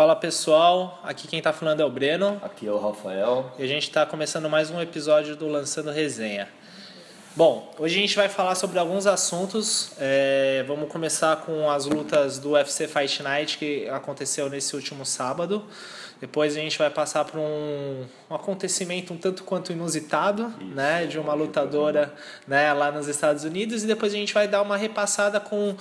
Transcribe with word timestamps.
Fala 0.00 0.16
pessoal, 0.16 0.98
aqui 1.04 1.28
quem 1.28 1.40
está 1.40 1.52
falando 1.52 1.80
é 1.80 1.84
o 1.84 1.90
Breno. 1.90 2.40
Aqui 2.42 2.66
é 2.66 2.72
o 2.72 2.78
Rafael. 2.78 3.52
E 3.58 3.62
a 3.62 3.66
gente 3.66 3.82
está 3.82 4.06
começando 4.06 4.48
mais 4.48 4.70
um 4.70 4.80
episódio 4.80 5.36
do 5.36 5.46
Lançando 5.46 5.90
Resenha. 5.90 6.48
Bom, 7.36 7.70
hoje 7.78 7.98
a 7.98 8.00
gente 8.00 8.16
vai 8.16 8.26
falar 8.26 8.54
sobre 8.54 8.78
alguns 8.78 9.06
assuntos. 9.06 9.92
É, 9.98 10.64
vamos 10.66 10.90
começar 10.90 11.36
com 11.44 11.70
as 11.70 11.84
lutas 11.84 12.38
do 12.38 12.52
UFC 12.52 12.88
Fight 12.88 13.22
Night 13.22 13.58
que 13.58 13.90
aconteceu 13.90 14.48
nesse 14.48 14.74
último 14.74 15.04
sábado. 15.04 15.66
Depois 16.18 16.56
a 16.56 16.60
gente 16.60 16.78
vai 16.78 16.88
passar 16.88 17.26
por 17.26 17.38
um, 17.38 18.06
um 18.30 18.34
acontecimento 18.34 19.12
um 19.12 19.18
tanto 19.18 19.44
quanto 19.44 19.70
inusitado, 19.70 20.52
Isso. 20.60 20.74
né, 20.74 21.06
de 21.06 21.18
uma 21.18 21.34
lutadora, 21.34 22.14
né, 22.48 22.72
lá 22.72 22.90
nos 22.90 23.06
Estados 23.06 23.44
Unidos 23.44 23.84
e 23.84 23.86
depois 23.86 24.14
a 24.14 24.16
gente 24.16 24.32
vai 24.32 24.48
dar 24.48 24.62
uma 24.62 24.78
repassada 24.78 25.38
com 25.38 25.76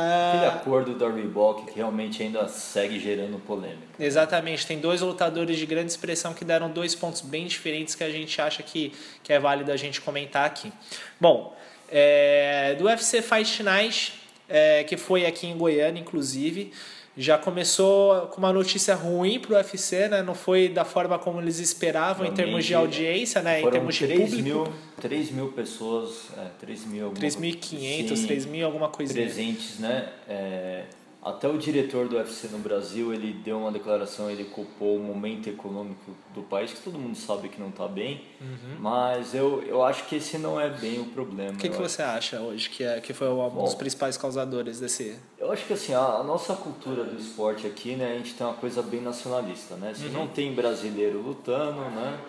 Aquele 0.00 0.44
ah, 0.44 0.54
acordo 0.60 0.94
da 0.94 1.08
Reebok 1.10 1.66
que 1.66 1.76
realmente 1.76 2.22
ainda 2.22 2.46
segue 2.48 2.98
gerando 2.98 3.38
polêmica. 3.38 3.86
Exatamente, 3.98 4.66
tem 4.66 4.78
dois 4.78 5.00
lutadores 5.00 5.56
de 5.56 5.66
grande 5.66 5.90
expressão 5.90 6.34
que 6.34 6.44
deram 6.44 6.70
dois 6.70 6.94
pontos 6.94 7.22
bem 7.22 7.46
diferentes 7.46 7.94
que 7.94 8.04
a 8.04 8.10
gente 8.10 8.40
acha 8.40 8.62
que, 8.62 8.92
que 9.22 9.32
é 9.32 9.38
válido 9.38 9.72
a 9.72 9.76
gente 9.76 10.00
comentar 10.00 10.44
aqui. 10.44 10.72
Bom, 11.20 11.56
é, 11.88 12.74
do 12.78 12.84
UFC 12.84 13.22
Fight 13.22 13.62
Night, 13.62 14.14
é, 14.48 14.84
que 14.84 14.96
foi 14.96 15.24
aqui 15.26 15.46
em 15.46 15.56
Goiânia, 15.56 16.00
inclusive, 16.00 16.72
já 17.16 17.38
começou 17.38 18.26
com 18.28 18.38
uma 18.38 18.52
notícia 18.52 18.94
ruim 18.94 19.40
para 19.40 19.54
o 19.54 19.56
UFC, 19.56 20.08
né? 20.08 20.22
Não 20.22 20.34
foi 20.34 20.68
da 20.68 20.84
forma 20.84 21.18
como 21.18 21.40
eles 21.40 21.58
esperavam 21.58 22.24
Realmente, 22.24 22.32
em 22.32 22.44
termos 22.44 22.64
de 22.64 22.74
audiência, 22.74 23.40
né? 23.42 23.62
Em 23.62 23.70
termos 23.70 23.94
de 23.94 24.06
3 24.06 24.20
público. 24.20 24.42
Mil, 24.42 24.72
3 25.00 25.30
mil 25.30 25.48
pessoas, 25.52 26.30
é, 26.36 26.48
3 26.60 26.84
mil... 26.84 27.12
3.500, 27.12 28.26
3 28.26 28.46
mil 28.46 28.66
alguma 28.66 28.88
coisa. 28.88 29.14
Presentes, 29.14 29.78
né? 29.78 30.10
É, 30.28 30.84
até 31.26 31.48
o 31.48 31.58
diretor 31.58 32.06
do 32.06 32.14
UFC 32.14 32.46
no 32.52 32.58
Brasil, 32.58 33.12
ele 33.12 33.32
deu 33.32 33.58
uma 33.58 33.72
declaração, 33.72 34.30
ele 34.30 34.44
culpou 34.44 34.96
o 34.96 35.00
momento 35.00 35.48
econômico 35.48 36.12
do 36.32 36.42
país, 36.42 36.72
que 36.72 36.80
todo 36.80 36.96
mundo 36.96 37.16
sabe 37.16 37.48
que 37.48 37.60
não 37.60 37.70
está 37.70 37.88
bem, 37.88 38.22
uhum. 38.40 38.76
mas 38.78 39.34
eu, 39.34 39.60
eu 39.64 39.82
acho 39.82 40.06
que 40.06 40.14
esse 40.14 40.38
não 40.38 40.60
é 40.60 40.70
bem 40.70 41.00
o 41.00 41.06
problema. 41.06 41.54
O 41.54 41.56
que, 41.56 41.68
que 41.68 41.76
você 41.76 42.00
acha 42.00 42.40
hoje 42.40 42.70
que, 42.70 42.84
é, 42.84 43.00
que 43.00 43.12
foi 43.12 43.28
um 43.28 43.50
Bom, 43.50 43.64
dos 43.64 43.74
principais 43.74 44.16
causadores 44.16 44.78
desse... 44.78 45.18
Eu 45.36 45.50
acho 45.50 45.66
que 45.66 45.72
assim, 45.72 45.92
a, 45.94 45.98
a, 45.98 46.22
nossa 46.22 46.54
cultura 46.54 47.02
do 47.02 47.18
esporte 47.18 47.66
aqui, 47.66 47.96
né, 47.96 48.12
a 48.12 48.18
gente 48.18 48.34
tem 48.34 48.46
uma 48.46 48.54
coisa 48.54 48.80
bem 48.80 49.00
nacionalista, 49.00 49.74
né? 49.74 49.94
Se 49.94 50.06
uhum. 50.06 50.12
não 50.12 50.28
tem 50.28 50.54
brasileiro 50.54 51.20
lutando, 51.20 51.80
né, 51.90 52.20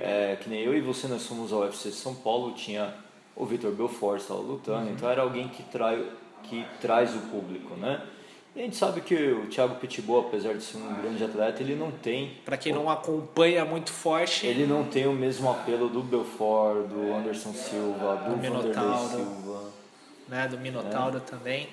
é, 0.00 0.36
que 0.40 0.50
nem 0.50 0.60
eu 0.60 0.76
e 0.76 0.80
você, 0.80 1.06
nós 1.06 1.22
somos 1.22 1.52
ao 1.52 1.60
UFC 1.60 1.92
São 1.92 2.16
Paulo, 2.16 2.52
tinha 2.52 2.96
o 3.36 3.46
Vitor 3.46 3.70
Belfort 3.70 4.20
estava 4.20 4.40
lutando, 4.40 4.86
uhum. 4.86 4.92
então 4.92 5.08
era 5.08 5.22
alguém 5.22 5.46
que, 5.46 5.62
trai, 5.62 6.04
que 6.42 6.66
traz 6.80 7.14
o 7.14 7.20
público, 7.30 7.76
né? 7.76 8.02
A 8.56 8.58
gente 8.60 8.76
sabe 8.76 9.00
que 9.00 9.14
o 9.14 9.46
Thiago 9.46 9.74
Pitbull, 9.76 10.20
apesar 10.20 10.54
de 10.54 10.62
ser 10.62 10.76
um 10.76 10.94
grande 10.94 11.24
atleta, 11.24 11.60
ele 11.60 11.74
não 11.74 11.90
tem. 11.90 12.38
Para 12.44 12.56
quem 12.56 12.72
não 12.72 12.88
acompanha 12.88 13.64
muito 13.64 13.90
forte. 13.92 14.46
Ele 14.46 14.64
não 14.64 14.84
tem 14.84 15.08
o 15.08 15.12
mesmo 15.12 15.50
apelo 15.50 15.88
do 15.88 16.00
Belfort, 16.00 16.86
do 16.86 17.14
Anderson 17.14 17.52
Silva, 17.52 18.16
do, 18.16 18.30
do 18.30 18.36
Minotauro, 18.36 19.08
Silva. 19.08 19.72
Né, 20.28 20.46
do 20.46 20.58
Minotauro 20.58 21.16
é. 21.16 21.20
também. 21.20 21.68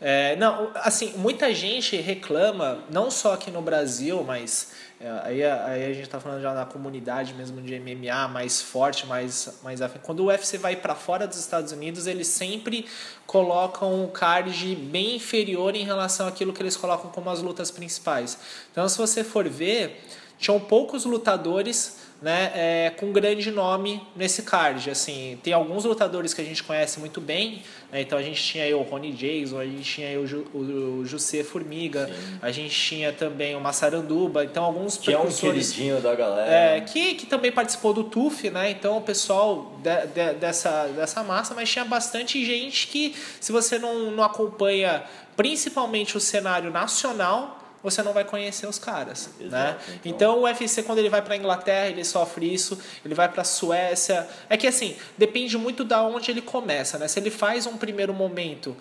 É, 0.00 0.36
não, 0.36 0.70
assim, 0.74 1.14
muita 1.16 1.54
gente 1.54 1.96
reclama, 1.96 2.84
não 2.90 3.10
só 3.10 3.34
aqui 3.34 3.50
no 3.50 3.62
Brasil, 3.62 4.22
mas 4.22 4.72
é, 5.00 5.20
aí, 5.22 5.44
aí 5.44 5.84
a 5.84 5.92
gente 5.92 6.04
está 6.04 6.20
falando 6.20 6.40
já 6.40 6.54
na 6.54 6.64
comunidade 6.64 7.34
mesmo 7.34 7.60
de 7.60 7.78
MMA 7.78 8.28
mais 8.28 8.60
forte, 8.60 9.06
mais, 9.06 9.58
mais 9.62 9.80
quando 10.02 10.20
o 10.20 10.26
UFC 10.26 10.58
vai 10.58 10.76
para 10.76 10.94
fora 10.94 11.26
dos 11.26 11.38
Estados 11.38 11.72
Unidos, 11.72 12.06
eles 12.06 12.28
sempre 12.28 12.86
colocam 13.26 14.04
o 14.04 14.08
card 14.08 14.74
bem 14.76 15.16
inferior 15.16 15.74
em 15.74 15.84
relação 15.84 16.26
àquilo 16.26 16.52
que 16.52 16.62
eles 16.62 16.76
colocam 16.76 17.10
como 17.10 17.30
as 17.30 17.40
lutas 17.40 17.70
principais. 17.70 18.38
Então, 18.72 18.88
se 18.88 18.96
você 18.98 19.22
for 19.22 19.48
ver, 19.48 20.02
tinham 20.38 20.58
poucos 20.60 21.04
lutadores 21.04 21.98
né, 22.24 22.50
é, 22.54 22.90
com 22.96 23.12
grande 23.12 23.50
nome 23.50 24.00
nesse 24.16 24.44
card. 24.44 24.90
Assim, 24.90 25.38
tem 25.42 25.52
alguns 25.52 25.84
lutadores 25.84 26.32
que 26.32 26.40
a 26.40 26.44
gente 26.44 26.62
conhece 26.62 26.98
muito 26.98 27.20
bem. 27.20 27.62
Né, 27.92 28.00
então 28.00 28.16
a 28.16 28.22
gente 28.22 28.42
tinha 28.42 28.64
aí 28.64 28.72
o 28.72 28.80
Ronnie 28.80 29.12
Jason, 29.12 29.58
a 29.58 29.64
gente 29.66 29.82
tinha 29.82 30.08
aí 30.08 30.16
o, 30.16 30.26
Ju, 30.26 30.46
o 30.54 31.04
José 31.04 31.44
Formiga, 31.44 32.06
Sim. 32.06 32.38
a 32.40 32.50
gente 32.50 32.74
tinha 32.74 33.12
também 33.12 33.54
o 33.54 33.60
Massaranduba. 33.60 34.42
Então 34.42 34.64
alguns 34.64 34.96
que 34.96 35.12
é 35.12 35.18
um 35.18 35.30
queridinho 35.30 36.00
da 36.00 36.14
galera. 36.14 36.50
É, 36.50 36.80
que, 36.80 37.14
que 37.14 37.26
também 37.26 37.52
participou 37.52 37.92
do 37.92 38.04
TUF, 38.04 38.48
né? 38.48 38.70
Então 38.70 38.96
o 38.96 39.02
pessoal 39.02 39.78
de, 39.82 40.06
de, 40.06 40.32
dessa, 40.38 40.86
dessa 40.96 41.22
massa, 41.22 41.52
mas 41.54 41.70
tinha 41.70 41.84
bastante 41.84 42.42
gente 42.42 42.86
que, 42.86 43.14
se 43.38 43.52
você 43.52 43.78
não, 43.78 44.10
não 44.10 44.24
acompanha 44.24 45.02
principalmente 45.36 46.16
o 46.16 46.20
cenário 46.20 46.70
nacional, 46.70 47.63
você 47.84 48.02
não 48.02 48.14
vai 48.14 48.24
conhecer 48.24 48.66
os 48.66 48.78
caras, 48.78 49.28
Exato, 49.38 49.52
né? 49.54 49.76
Então... 50.02 50.12
então 50.12 50.38
o 50.38 50.42
UFC 50.44 50.82
quando 50.82 50.98
ele 50.98 51.10
vai 51.10 51.20
para 51.20 51.36
Inglaterra 51.36 51.88
ele 51.88 52.02
sofre 52.02 52.52
isso, 52.52 52.78
ele 53.04 53.14
vai 53.14 53.28
para 53.28 53.44
Suécia, 53.44 54.26
é 54.48 54.56
que 54.56 54.66
assim 54.66 54.96
depende 55.16 55.56
muito 55.58 55.84
da 55.84 56.02
onde 56.02 56.30
ele 56.30 56.40
começa, 56.40 56.98
né? 56.98 57.06
Se 57.06 57.20
ele 57.20 57.30
faz 57.30 57.66
um 57.66 57.76
primeiro 57.76 58.14
momento 58.14 58.74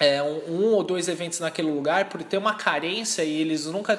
é, 0.00 0.22
um, 0.22 0.40
um 0.48 0.64
ou 0.72 0.82
dois 0.82 1.06
eventos 1.06 1.38
naquele 1.38 1.70
lugar 1.70 2.08
por 2.08 2.22
ter 2.22 2.38
uma 2.38 2.54
carência 2.54 3.22
e 3.22 3.40
eles 3.40 3.66
nunca 3.66 3.96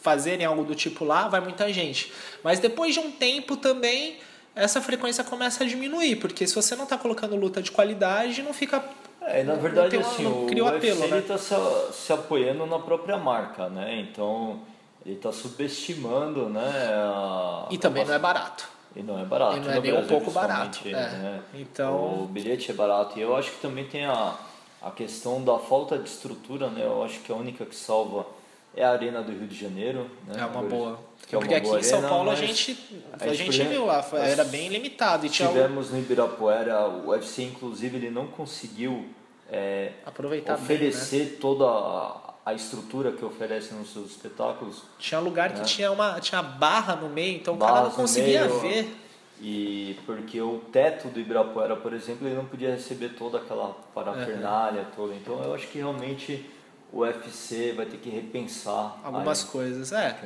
fazerem 0.00 0.46
algo 0.46 0.64
do 0.64 0.74
tipo 0.74 1.04
lá, 1.04 1.28
vai 1.28 1.40
muita 1.40 1.70
gente. 1.72 2.12
Mas 2.42 2.58
depois 2.58 2.94
de 2.94 3.00
um 3.00 3.10
tempo 3.10 3.56
também 3.56 4.18
essa 4.54 4.80
frequência 4.80 5.22
começa 5.22 5.62
a 5.62 5.66
diminuir, 5.66 6.16
porque 6.16 6.44
se 6.46 6.54
você 6.54 6.74
não 6.74 6.84
está 6.84 6.98
colocando 6.98 7.36
luta 7.36 7.62
de 7.62 7.70
qualidade, 7.70 8.42
não 8.42 8.52
fica 8.52 8.82
é, 9.30 9.44
na 9.44 9.54
verdade, 9.54 9.96
assim, 9.96 10.26
o 10.26 10.66
apelo, 10.66 11.00
UFC 11.00 11.06
né? 11.08 11.18
está 11.18 11.38
se, 11.38 11.54
se, 11.92 12.12
apoiando 12.12 12.66
na 12.66 12.78
própria 12.78 13.16
marca, 13.16 13.68
né? 13.68 14.00
Então, 14.00 14.60
ele 15.04 15.16
está 15.16 15.32
subestimando, 15.32 16.48
né? 16.48 16.70
A, 16.94 17.68
e 17.70 17.78
também 17.78 18.02
a... 18.02 18.06
não 18.06 18.14
é 18.14 18.18
barato. 18.18 18.68
E 18.96 19.02
não 19.02 19.18
é 19.18 19.24
barato. 19.24 19.56
E 19.56 19.60
não 19.60 19.70
é 19.72 19.80
nem 19.80 19.96
um 19.96 20.06
pouco 20.06 20.30
barato. 20.30 20.80
É. 20.86 20.92
Né? 20.92 21.42
Então... 21.54 22.22
O 22.22 22.26
bilhete 22.26 22.70
é 22.70 22.74
barato. 22.74 23.18
E 23.18 23.22
eu 23.22 23.36
acho 23.36 23.50
que 23.52 23.60
também 23.60 23.84
tem 23.84 24.06
a, 24.06 24.34
a 24.82 24.90
questão 24.90 25.42
da 25.42 25.58
falta 25.58 25.98
de 25.98 26.08
estrutura, 26.08 26.68
né? 26.68 26.84
Eu 26.84 27.02
acho 27.04 27.20
que 27.20 27.30
a 27.30 27.34
única 27.34 27.64
que 27.64 27.76
salva 27.76 28.26
é 28.74 28.84
a 28.84 28.90
Arena 28.90 29.22
do 29.22 29.32
Rio 29.32 29.46
de 29.46 29.54
Janeiro. 29.54 30.10
Né? 30.26 30.36
É 30.38 30.44
uma 30.44 30.62
boa. 30.62 30.98
Que 31.26 31.34
é 31.34 31.38
uma 31.38 31.42
Porque 31.42 31.54
aqui 31.54 31.76
em 31.76 31.82
São 31.82 32.02
Paulo 32.02 32.30
a 32.30 32.34
gente, 32.34 33.02
a, 33.20 33.34
gente 33.34 33.62
viu 33.62 33.86
lá, 33.86 34.04
era 34.14 34.44
bem 34.44 34.68
limitado. 34.68 35.26
E 35.26 35.28
tivemos 35.28 35.90
no 35.90 35.98
Ibirapuera, 35.98 36.86
o 36.86 37.08
UFC 37.08 37.42
inclusive 37.42 37.96
ele 37.96 38.10
não 38.10 38.26
conseguiu 38.26 39.06
é, 39.50 39.92
Aproveitar 40.04 40.54
oferecer 40.54 41.16
bem, 41.16 41.32
né? 41.32 41.38
toda 41.40 41.64
a, 41.64 42.34
a, 42.46 42.54
estrutura 42.54 43.12
que 43.12 43.24
oferece 43.24 43.72
nos 43.74 43.92
seus 43.92 44.10
espetáculos. 44.10 44.82
Tinha 44.98 45.20
lugar 45.20 45.50
né? 45.50 45.56
que 45.56 45.64
tinha 45.64 45.90
uma 45.90 46.20
tinha 46.20 46.42
barra 46.42 46.96
no 46.96 47.08
meio, 47.08 47.36
então 47.36 47.56
Barras 47.56 47.72
o 47.72 47.76
cara 47.76 47.88
não 47.88 47.96
conseguia 47.96 48.44
meio, 48.44 48.60
ver. 48.60 48.96
E 49.40 49.96
porque 50.04 50.40
o 50.40 50.58
teto 50.72 51.08
do 51.08 51.20
Ibirapuera, 51.20 51.76
por 51.76 51.92
exemplo, 51.92 52.26
ele 52.26 52.34
não 52.34 52.44
podia 52.44 52.70
receber 52.70 53.10
toda 53.10 53.38
aquela 53.38 53.76
parafernália 53.94 54.82
uhum. 54.82 54.90
toda. 54.96 55.14
Então 55.14 55.42
eu 55.42 55.54
acho 55.54 55.68
que 55.68 55.78
realmente 55.78 56.44
o 56.90 57.00
UFC 57.00 57.72
vai 57.72 57.84
ter 57.84 57.98
que 57.98 58.08
repensar 58.08 58.98
algumas 59.04 59.44
aí. 59.44 59.50
coisas. 59.50 59.92
É. 59.92 60.18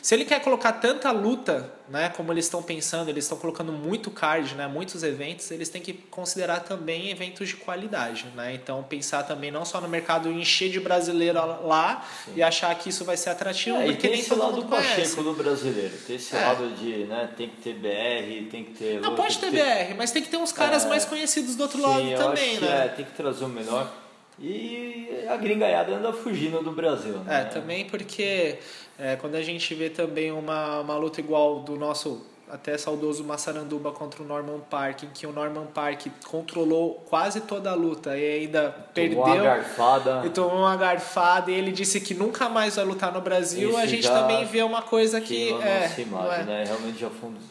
Se 0.00 0.14
ele 0.14 0.24
quer 0.24 0.40
colocar 0.40 0.72
tanta 0.74 1.10
luta, 1.10 1.72
né, 1.88 2.08
como 2.08 2.32
eles 2.32 2.44
estão 2.44 2.62
pensando, 2.62 3.08
eles 3.08 3.24
estão 3.24 3.36
colocando 3.36 3.72
muito 3.72 4.10
card, 4.12 4.54
né, 4.54 4.68
muitos 4.68 5.02
eventos, 5.02 5.50
eles 5.50 5.68
têm 5.68 5.82
que 5.82 5.92
considerar 5.92 6.60
também 6.60 7.10
eventos 7.10 7.48
de 7.48 7.56
qualidade, 7.56 8.26
né? 8.36 8.54
Então 8.54 8.82
pensar 8.84 9.24
também 9.24 9.50
não 9.50 9.64
só 9.64 9.80
no 9.80 9.88
mercado 9.88 10.30
encher 10.30 10.70
de 10.70 10.78
brasileiro 10.78 11.38
lá 11.66 12.06
Sim. 12.24 12.32
e 12.36 12.42
achar 12.42 12.72
que 12.76 12.90
isso 12.90 13.04
vai 13.04 13.16
ser 13.16 13.30
atrativo, 13.30 13.76
é, 13.78 13.86
porque 13.86 14.02
tem 14.02 14.10
nem 14.12 14.20
esse 14.20 14.34
lado 14.34 14.62
do 14.62 14.68
Pacheco 14.68 15.22
do 15.22 15.34
brasileiro, 15.34 15.96
tem 16.06 16.16
esse 16.16 16.36
é. 16.36 16.40
lado 16.40 16.70
de, 16.76 17.04
né, 17.04 17.28
tem 17.36 17.48
que 17.48 17.56
ter 17.56 17.74
BR, 17.74 18.50
tem 18.50 18.64
que 18.64 18.74
ter 18.74 19.00
Não 19.00 19.16
pode 19.16 19.36
ter, 19.38 19.50
ter 19.50 19.88
BR, 19.90 19.96
mas 19.96 20.12
tem 20.12 20.22
que 20.22 20.28
ter 20.28 20.36
uns 20.36 20.52
caras 20.52 20.84
é. 20.84 20.88
mais 20.88 21.04
conhecidos 21.04 21.56
do 21.56 21.64
outro 21.64 21.78
Sim, 21.78 21.84
lado 21.84 22.14
também, 22.16 22.60
né? 22.60 22.86
É, 22.86 22.88
tem 22.88 23.04
que 23.04 23.12
trazer 23.12 23.44
o 23.44 23.48
melhor. 23.48 24.03
E 24.38 25.24
a 25.28 25.36
gringaiada 25.36 25.94
anda 25.94 26.12
fugindo 26.12 26.62
do 26.62 26.72
Brasil. 26.72 27.18
Né? 27.18 27.42
É, 27.42 27.44
também 27.44 27.84
porque 27.84 28.58
é, 28.98 29.16
quando 29.16 29.36
a 29.36 29.42
gente 29.42 29.74
vê 29.74 29.88
também 29.88 30.32
uma, 30.32 30.80
uma 30.80 30.96
luta 30.96 31.20
igual 31.20 31.60
do 31.60 31.76
nosso 31.76 32.26
até 32.50 32.76
saudoso 32.76 33.24
Massaranduba 33.24 33.90
contra 33.90 34.22
o 34.22 34.26
Norman 34.26 34.60
Park, 34.70 35.04
em 35.04 35.08
que 35.08 35.26
o 35.26 35.32
Norman 35.32 35.66
Park 35.66 36.06
controlou 36.26 37.02
quase 37.08 37.40
toda 37.40 37.70
a 37.70 37.74
luta 37.74 38.16
e 38.16 38.40
ainda 38.40 38.70
tomou 38.70 38.88
perdeu. 38.92 39.22
Uma 39.22 39.36
garfada. 39.36 40.22
E 40.24 40.30
tomou 40.30 40.58
uma 40.58 40.76
garfada 40.76 41.50
e 41.50 41.54
ele 41.54 41.72
disse 41.72 42.00
que 42.00 42.14
nunca 42.14 42.48
mais 42.48 42.76
vai 42.76 42.84
lutar 42.84 43.12
no 43.12 43.20
Brasil. 43.20 43.70
Esse 43.70 43.80
a 43.80 43.86
gente 43.86 44.08
também 44.08 44.44
vê 44.44 44.62
uma 44.62 44.82
coisa 44.82 45.20
que. 45.20 45.52
É, 45.54 45.90
imagem, 45.98 46.40
é. 46.40 46.44
né? 46.44 46.64
Realmente 46.64 46.98
já 46.98 47.10
fomos 47.10 47.42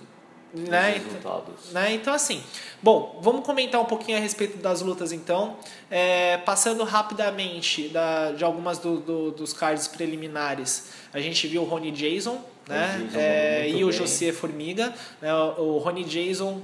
né? 0.53 1.01
resultados. 1.03 1.71
Né? 1.71 1.94
Então, 1.94 2.13
assim, 2.13 2.44
bom, 2.81 3.19
vamos 3.21 3.45
comentar 3.45 3.81
um 3.81 3.85
pouquinho 3.85 4.17
a 4.17 4.21
respeito 4.21 4.57
das 4.57 4.81
lutas, 4.81 5.11
então. 5.11 5.57
É, 5.89 6.38
passando 6.38 6.83
rapidamente 6.83 7.89
da, 7.89 8.31
de 8.31 8.44
algumas 8.44 8.77
do, 8.77 9.00
do, 9.00 9.31
dos 9.31 9.53
cards 9.53 9.88
preliminares, 9.88 10.91
a 11.11 11.19
gente 11.19 11.47
viu 11.47 11.63
o 11.63 11.65
Rony 11.65 11.91
Jason, 11.91 12.39
né? 12.67 13.09
É, 13.15 13.69
e 13.69 13.83
o 13.83 13.91
José 13.91 14.31
Formiga. 14.31 14.94
Né? 15.21 15.33
O, 15.33 15.77
Rony 15.79 16.03
Jason, 16.03 16.61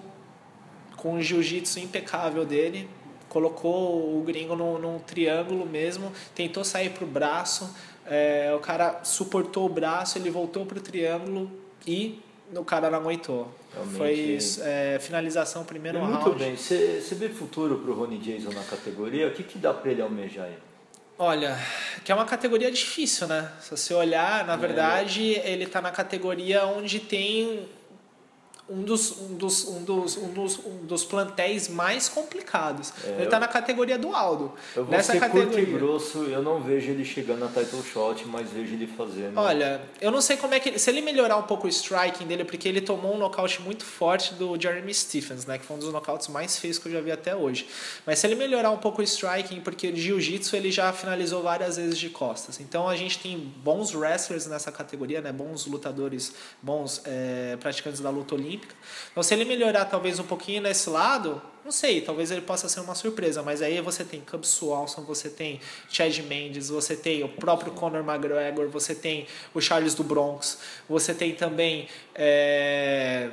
com 0.96 1.16
o 1.16 1.22
jiu-jitsu 1.22 1.80
impecável 1.80 2.46
dele, 2.46 2.90
colocou 3.28 4.18
o 4.18 4.24
gringo 4.24 4.56
num, 4.56 4.78
num 4.80 5.00
triângulo 5.00 5.66
mesmo, 5.66 6.12
tentou 6.34 6.64
sair 6.64 6.90
para 6.92 7.04
o 7.04 7.08
braço, 7.08 7.74
É, 8.12 8.52
o 8.56 8.60
cara 8.60 9.04
suportou 9.04 9.68
o 9.68 9.70
braço, 9.70 10.18
ele 10.18 10.32
voltou 10.32 10.66
pro 10.66 10.82
triângulo 10.82 11.52
e 11.86 12.20
o 12.56 12.64
cara 12.64 12.90
não 12.90 13.00
aguentou. 13.00 13.48
Realmente... 13.74 13.98
Foi 13.98 14.38
é, 14.66 15.00
finalização 15.00 15.64
primeiro 15.64 16.00
Muito 16.00 16.24
round. 16.24 16.40
bem. 16.40 16.56
Você 16.56 17.16
vê 17.16 17.30
futuro 17.30 17.80
pro 17.80 17.94
Ronnie 17.94 18.20
Jason 18.20 18.52
na 18.52 18.64
categoria? 18.64 19.28
O 19.28 19.32
que, 19.32 19.44
que 19.44 19.58
dá 19.58 19.74
para 19.74 19.92
ele 19.92 20.02
almejar 20.02 20.46
aí? 20.46 20.58
Olha, 21.18 21.60
que 22.06 22.12
é 22.12 22.16
uma 22.16 22.26
categoria 22.26 22.72
difícil, 22.72 23.28
né? 23.28 23.52
Se 23.60 23.72
você 23.72 23.94
olhar, 23.94 24.46
na 24.46 24.54
é. 24.54 24.58
verdade, 24.58 25.34
ele 25.44 25.66
está 25.66 25.82
na 25.82 25.92
categoria 25.92 26.66
onde 26.66 27.00
tem 27.00 27.68
um 28.70 28.84
dos, 28.84 29.20
um 29.20 29.36
dos, 29.36 29.68
um 29.68 29.84
dos, 29.84 30.18
um 30.18 30.28
dos, 30.30 30.60
um 30.60 30.86
dos 30.86 31.04
plantéis 31.04 31.68
mais 31.68 32.08
complicados. 32.08 32.94
É, 33.04 33.10
ele 33.16 33.24
está 33.24 33.40
na 33.40 33.48
categoria 33.48 33.98
do 33.98 34.14
Aldo. 34.14 34.54
Eu 34.76 34.86
vou 34.86 34.96
Nessa 34.96 35.14
ser 35.14 35.20
categoria. 35.20 35.48
curto 35.48 35.60
e 35.60 35.66
grosso, 35.66 36.18
eu 36.26 36.44
não 36.44 36.62
vejo 36.62 36.92
ele 36.92 37.04
chegando 37.04 37.40
na 37.40 37.48
title 37.48 37.84
shot, 37.84 38.28
mas 38.28 38.50
vejo 38.52 38.74
ele 38.76 38.86
fazendo. 38.86 39.38
Olha, 39.38 39.82
eu 40.00 40.12
não 40.12 40.22
sei 40.22 40.38
como 40.38 40.54
é 40.54 40.60
que... 40.60 40.78
Se 40.78 40.90
ele 40.90 41.02
melhorar 41.02 41.38
um 41.38 41.44
pouco 41.44 41.66
o 41.66 41.70
striking 41.70 42.28
dele, 42.28 42.46
porque 42.46 42.68
ele 42.68 42.82
tomou 42.82 43.16
um 43.16 43.18
nocaute 43.18 43.62
muito 43.62 43.84
forte 43.84 44.36
do 44.36 44.60
Jeremy 44.60 44.94
Stephens, 44.94 45.46
né? 45.48 45.58
Que 45.58 45.66
foi 45.66 45.76
um 45.76 45.80
dos 45.80 45.92
nocautes 45.92 46.28
mais 46.28 46.60
feios 46.60 46.78
que 46.78 46.88
eu 46.88 46.92
já 46.92 47.02
vi 47.02 47.12
até 47.12 47.36
hoje. 47.36 47.68
Mas 48.06 48.20
se 48.20 48.28
ele 48.28 48.36
melhorar 48.36 48.70
um 48.70 48.78
pouco 48.78 49.02
o 49.02 49.04
striking, 49.04 49.62
porque 49.62 49.92
de 49.92 50.02
jiu-jitsu 50.02 50.56
ele 50.56 50.72
já 50.72 50.94
finalizou 50.94 51.42
várias 51.42 51.78
vezes 51.78 51.98
de 51.98 52.10
costas. 52.10 52.60
Então 52.60 52.88
a 52.88 52.96
gente 52.96 53.18
tem 53.18 53.38
bons 53.38 53.96
wrestlers 53.96 54.46
nessa 54.46 54.72
categoria, 54.72 55.22
né? 55.22 55.32
Bons 55.32 55.66
lutadores, 55.66 56.34
bons 56.62 57.02
é, 57.06 57.58
praticantes 57.60 58.00
da 58.00 58.10
luta 58.10 58.36
olímpica 58.36 58.59
Então, 59.12 59.24
se 59.24 59.34
ele 59.34 59.46
melhorar 59.46 59.86
talvez 59.86 60.20
um 60.20 60.24
pouquinho 60.24 60.62
nesse 60.62 60.90
lado, 60.90 61.42
não 61.64 61.72
sei, 61.72 62.02
talvez 62.02 62.32
ele 62.32 62.42
possa 62.42 62.70
ser 62.70 62.80
uma 62.80 62.96
surpresa, 62.96 63.44
mas 63.44 63.62
aí 63.62 63.80
você 63.82 64.04
tem 64.04 64.22
Cub 64.22 64.44
Swanson, 64.44 65.04
você 65.04 65.30
tem 65.30 65.60
Chad 65.90 66.18
Mendes, 66.20 66.70
você 66.70 66.96
tem 66.96 67.24
o 67.24 67.30
próprio 67.30 67.72
Conor 67.74 68.04
McGregor, 68.04 68.70
você 68.70 68.96
tem 68.96 69.28
o 69.54 69.62
Charles 69.62 69.94
do 69.94 70.04
Bronx, 70.04 70.60
você 70.88 71.14
tem 71.14 71.36
também. 71.36 71.88
É... 72.16 73.30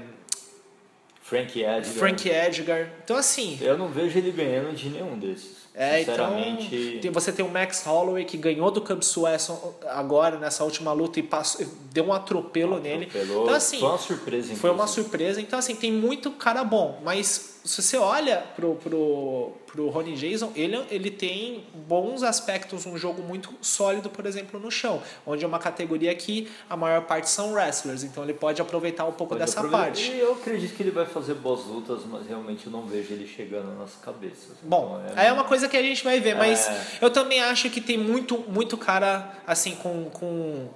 Frank 1.23 1.58
Edgar. 1.58 1.84
Frank 1.84 2.29
Edgar. 2.29 2.93
Então, 3.02 3.17
assim. 3.17 3.58
Eu 3.61 3.76
não 3.76 3.88
vejo 3.88 4.19
ele 4.19 4.31
ganhando 4.31 4.75
de 4.75 4.88
nenhum 4.88 5.19
desses. 5.19 5.56
É, 5.78 6.00
então 6.00 7.12
você 7.12 7.31
tem 7.31 7.44
o 7.44 7.50
Max 7.50 7.84
Holloway 7.84 8.25
que 8.25 8.38
ganhou 8.38 8.70
do 8.70 8.81
Cub 8.81 9.02
Swanson 9.02 9.75
agora 9.88 10.38
nessa 10.38 10.64
última 10.64 10.90
luta 10.94 11.20
e 11.20 11.23
passou, 11.23 11.67
deu 11.93 12.06
um 12.06 12.14
atropelo, 12.14 12.76
atropelou. 12.76 12.81
nele. 12.81 13.11
Então 13.14 13.55
assim, 13.55 13.78
foi 13.78 13.88
uma 13.90 13.99
surpresa. 13.99 14.56
Foi 14.56 14.70
uma 14.70 14.87
surpresa. 14.87 15.40
Então 15.40 15.58
assim, 15.58 15.76
tem 15.76 15.93
muito 15.93 16.31
cara 16.31 16.64
bom, 16.64 16.99
mas 17.05 17.56
se 17.67 17.83
você 17.83 17.97
olha 17.97 18.45
pro, 18.55 18.77
pro, 18.77 19.53
pro 19.67 19.89
Ronnie 19.89 20.15
Jason, 20.15 20.53
ele, 20.55 20.83
ele 20.91 21.11
tem 21.11 21.65
bons 21.75 22.23
aspectos, 22.23 22.87
um 22.87 22.97
jogo 22.97 23.23
muito 23.23 23.53
sólido, 23.61 24.09
por 24.09 24.25
exemplo, 24.25 24.59
no 24.61 24.71
chão, 24.71 25.03
onde 25.27 25.45
é 25.45 25.47
uma 25.47 25.59
categoria 25.59 26.15
que 26.15 26.49
a 26.71 26.77
maior 26.77 27.03
parte 27.03 27.29
são 27.29 27.53
wrestlers, 27.53 28.05
então 28.05 28.23
ele 28.23 28.35
pode 28.35 28.63
aproveitar 28.63 29.05
um 29.05 29.13
pouco 29.13 29.35
pode 29.35 29.41
dessa 29.41 29.63
parte. 29.69 30.11
E 30.13 30.21
eu 30.21 30.33
acredito 30.33 30.75
que 30.77 30.83
ele 30.83 30.93
vai 30.93 31.07
fazer 31.07 31.35
boas 31.35 31.65
lutas, 31.65 32.03
mas 32.07 32.27
realmente 32.27 32.67
eu 32.67 32.73
não 32.73 32.87
vejo 32.87 33.13
ele 33.13 33.27
chegando 33.27 33.77
nas 33.79 33.97
cabeças. 33.97 34.57
Bom, 34.63 35.03
então, 35.05 35.23
é, 35.23 35.27
é 35.29 35.33
uma 35.33 35.45
coisa 35.45 35.69
que 35.69 35.77
a 35.77 35.83
gente 35.83 36.05
vai 36.05 36.21
ver, 36.21 36.35
mas 36.37 36.69
é... 36.69 36.99
eu 37.01 37.11
também 37.11 37.43
acho 37.43 37.69
que 37.71 37.81
tem 37.81 37.99
muito, 37.99 38.39
muito 38.49 38.77
cara 38.77 39.35
assim 39.47 39.75
com. 39.75 40.09
com 40.11 40.69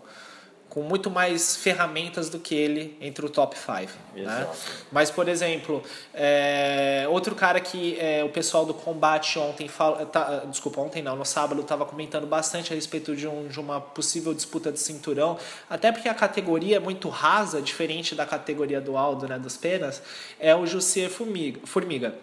com 0.70 0.82
muito 0.82 1.11
mais 1.11 1.56
ferramentas 1.56 2.31
do 2.31 2.38
que 2.38 2.55
ele 2.55 2.96
entre 3.00 3.26
o 3.26 3.28
top 3.28 3.56
5. 3.58 3.93
Né? 4.14 4.49
Mas, 4.93 5.11
por 5.11 5.28
exemplo, 5.28 5.82
é, 6.14 7.06
outro 7.11 7.34
cara 7.34 7.58
que 7.61 7.99
é, 7.99 8.22
o 8.22 8.28
pessoal 8.28 8.64
do 8.64 8.72
combate 8.72 9.37
ontem, 9.37 9.67
fala, 9.67 10.06
tá, 10.06 10.44
desculpa, 10.46 10.81
ontem 10.81 11.02
não, 11.02 11.17
no 11.17 11.25
sábado 11.25 11.61
estava 11.61 11.84
comentando 11.84 12.25
bastante 12.25 12.72
a 12.72 12.76
respeito 12.76 13.17
de, 13.17 13.26
um, 13.26 13.49
de, 13.49 13.58
uma 13.58 13.81
possível 13.81 14.32
disputa 14.32 14.70
de 14.70 14.78
cinturão, 14.78 15.37
até 15.69 15.90
porque 15.90 16.08
a 16.08 16.14
categoria 16.14 16.76
é 16.76 16.81
muito 16.81 17.08
rasa, 17.08 17.61
diferente 17.61 18.14
da 18.14 18.25
categoria 18.25 18.81
do 18.81 18.96
Aldo, 18.96 19.26
né, 19.26 19.40
dos 19.40 19.56
penas, 19.56 20.00
é 20.38 20.55
o 20.55 20.64
Jussier 20.67 21.11
Formiga. 21.11 22.14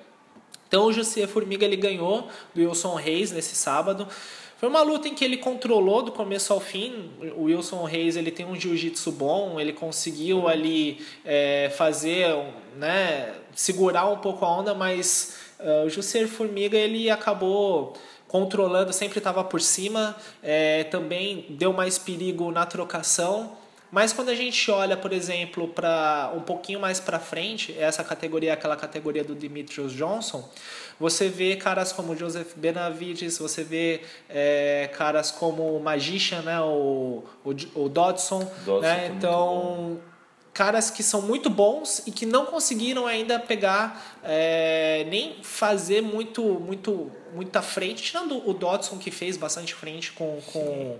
Então 0.69 0.85
o 0.85 0.93
Jussier 0.93 1.27
Formiga 1.27 1.65
ele 1.65 1.75
ganhou 1.75 2.29
do 2.55 2.61
Wilson 2.61 2.95
Reis 2.95 3.31
nesse 3.31 3.55
sábado. 3.55 4.07
Foi 4.59 4.67
uma 4.67 4.81
luta 4.81 5.07
em 5.07 5.13
que 5.13 5.23
ele 5.23 5.37
controlou 5.37 6.01
do 6.01 6.11
começo 6.11 6.51
ao 6.51 6.59
fim. 6.59 7.11
O 7.35 7.43
Wilson 7.43 7.83
Reis 7.83 8.17
ele 8.17 8.31
tem 8.31 8.43
um 8.43 8.55
jiu-jitsu 8.55 9.11
bom, 9.11 9.59
ele 9.59 9.71
conseguiu 9.71 10.47
ali 10.47 11.05
é, 11.23 11.71
fazer, 11.77 12.35
né, 12.75 13.35
segurar 13.53 14.07
um 14.07 14.17
pouco 14.17 14.43
a 14.43 14.49
onda, 14.49 14.73
mas 14.73 15.37
uh, 15.59 15.85
o 15.85 15.89
Jusser 15.89 16.27
Formiga 16.27 16.75
ele 16.75 17.07
acabou 17.07 17.93
controlando, 18.27 18.91
sempre 18.91 19.19
estava 19.19 19.43
por 19.43 19.61
cima, 19.61 20.15
é, 20.41 20.85
também 20.85 21.45
deu 21.51 21.71
mais 21.71 21.99
perigo 21.99 22.51
na 22.51 22.65
trocação. 22.65 23.55
Mas 23.91 24.11
quando 24.11 24.29
a 24.29 24.35
gente 24.35 24.69
olha, 24.69 24.97
por 24.97 25.13
exemplo, 25.13 25.67
para 25.67 26.31
um 26.35 26.41
pouquinho 26.41 26.79
mais 26.79 26.99
para 26.99 27.19
frente, 27.19 27.75
essa 27.77 28.03
categoria, 28.03 28.53
aquela 28.53 28.75
categoria 28.75 29.23
do 29.23 29.33
Dimitrios 29.33 29.93
Johnson, 29.93 30.47
você 30.99 31.29
vê 31.29 31.55
caras 31.55 31.91
como 31.93 32.15
Joseph 32.15 32.53
Benavides, 32.55 33.37
você 33.37 33.63
vê 33.63 34.01
é, 34.29 34.89
caras 34.97 35.31
como 35.31 35.75
o 35.75 35.81
Magician, 35.81 36.41
né, 36.41 36.59
o, 36.59 37.23
o, 37.45 37.49
o 37.75 37.89
Dodson, 37.89 38.39
Dodson 38.65 38.81
né? 38.81 39.13
então 39.15 39.99
caras 40.53 40.89
que 40.89 41.03
são 41.03 41.21
muito 41.21 41.51
bons 41.51 42.01
e 42.07 42.11
que 42.11 42.25
não 42.25 42.47
conseguiram 42.47 43.05
ainda 43.05 43.39
pegar 43.39 44.17
é, 44.23 45.05
nem 45.07 45.35
fazer 45.43 46.01
muito 46.01 46.41
muito 46.41 47.11
muita 47.31 47.61
frente 47.61 48.01
tirando 48.01 48.41
o 48.49 48.55
Dodson 48.55 48.97
que 48.97 49.11
fez 49.11 49.37
bastante 49.37 49.75
frente 49.75 50.11
com, 50.13 50.41
com 50.51 50.97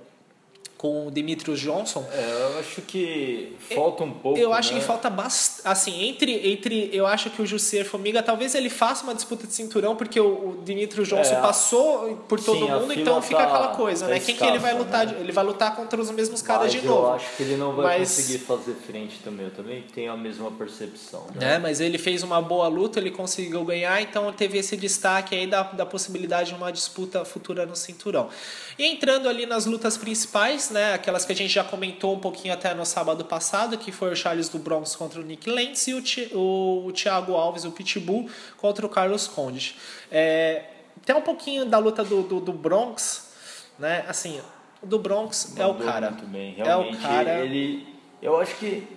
com 0.77 1.07
o 1.07 1.11
Demetrius 1.11 1.59
Johnson. 1.59 2.05
É, 2.11 2.51
eu 2.53 2.59
acho 2.59 2.81
que 2.83 3.55
falta 3.73 4.03
um 4.03 4.11
pouco. 4.11 4.37
Eu 4.37 4.53
acho 4.53 4.73
né? 4.73 4.79
que 4.79 4.85
falta 4.85 5.09
bastante. 5.09 5.67
Assim, 5.67 6.07
entre, 6.07 6.51
entre. 6.51 6.89
Eu 6.93 7.07
acho 7.07 7.29
que 7.31 7.41
o 7.41 7.45
Jussier 7.45 7.83
Formiga, 7.83 8.21
talvez 8.21 8.53
ele 8.53 8.69
faça 8.69 9.03
uma 9.03 9.15
disputa 9.15 9.47
de 9.47 9.53
cinturão, 9.53 9.95
porque 9.95 10.19
o, 10.19 10.49
o 10.49 10.61
Demetrius 10.63 11.07
Johnson 11.07 11.35
é, 11.35 11.41
passou 11.41 12.17
por 12.29 12.39
todo 12.39 12.59
sim, 12.59 12.71
mundo, 12.71 12.93
então 12.93 13.21
fica 13.21 13.37
tá, 13.37 13.45
aquela 13.45 13.67
coisa, 13.69 14.05
tá 14.05 14.11
né? 14.11 14.19
Quem 14.19 14.35
que 14.35 14.43
ele 14.43 14.59
vai 14.59 14.77
lutar? 14.77 15.07
Né? 15.07 15.17
Ele 15.19 15.31
vai 15.31 15.43
lutar 15.43 15.75
contra 15.75 15.99
os 15.99 16.11
mesmos 16.11 16.41
caras 16.41 16.71
de 16.71 16.81
novo. 16.81 17.07
Eu 17.07 17.13
acho 17.13 17.35
que 17.35 17.43
ele 17.43 17.57
não 17.57 17.75
vai 17.75 17.99
mas... 17.99 18.09
conseguir 18.09 18.39
fazer 18.39 18.73
frente 18.75 19.19
também. 19.23 19.47
Eu 19.47 19.51
também 19.51 19.81
tenho 19.93 20.11
a 20.11 20.17
mesma 20.17 20.51
percepção. 20.51 21.25
Né? 21.33 21.55
É, 21.55 21.59
mas 21.59 21.79
ele 21.79 21.97
fez 21.97 22.21
uma 22.21 22.41
boa 22.41 22.67
luta, 22.67 22.99
ele 22.99 23.11
conseguiu 23.11 23.63
ganhar, 23.65 23.99
então 24.01 24.31
teve 24.31 24.59
esse 24.59 24.77
destaque 24.77 25.35
aí 25.35 25.47
da, 25.47 25.63
da 25.63 25.85
possibilidade 25.85 26.49
de 26.49 26.55
uma 26.55 26.71
disputa 26.71 27.25
futura 27.25 27.65
no 27.65 27.75
cinturão. 27.75 28.29
E 28.77 28.85
entrando 28.85 29.27
ali 29.27 29.47
nas 29.47 29.65
lutas 29.65 29.97
principais, 29.97 30.66
né? 30.69 30.93
Aquelas 30.93 31.25
que 31.25 31.31
a 31.31 31.35
gente 31.35 31.53
já 31.53 31.63
comentou 31.63 32.15
um 32.15 32.19
pouquinho 32.19 32.53
até 32.53 32.73
no 32.73 32.85
sábado 32.85 33.23
passado, 33.25 33.77
que 33.77 33.91
foi 33.91 34.11
o 34.11 34.15
Charles 34.15 34.49
do 34.49 34.59
Bronx 34.59 34.95
contra 34.95 35.19
o 35.19 35.23
Nick 35.23 35.49
Lentz 35.49 35.87
e 35.87 35.93
o, 35.93 36.01
Ti, 36.01 36.29
o, 36.33 36.85
o 36.85 36.91
Thiago 36.91 37.33
Alves, 37.33 37.65
o 37.65 37.71
Pitbull, 37.71 38.29
contra 38.57 38.85
o 38.85 38.89
Carlos 38.89 39.27
Conde. 39.27 39.75
É, 40.11 40.63
tem 41.05 41.15
um 41.15 41.21
pouquinho 41.21 41.65
da 41.65 41.77
luta 41.77 42.03
do, 42.03 42.23
do, 42.23 42.39
do 42.39 42.53
Bronx, 42.53 43.33
né? 43.77 44.05
Assim, 44.07 44.41
o 44.81 44.85
do 44.85 44.99
Bronx 44.99 45.53
Mandou 45.57 45.65
é 45.65 45.67
o 45.67 45.85
cara. 45.85 46.11
Muito 46.11 46.27
bem. 46.27 46.53
Realmente, 46.53 46.95
é 46.95 46.97
o 46.97 47.01
cara. 47.01 47.39
Ele, 47.39 47.87
eu 48.21 48.39
acho 48.39 48.55
que 48.55 48.96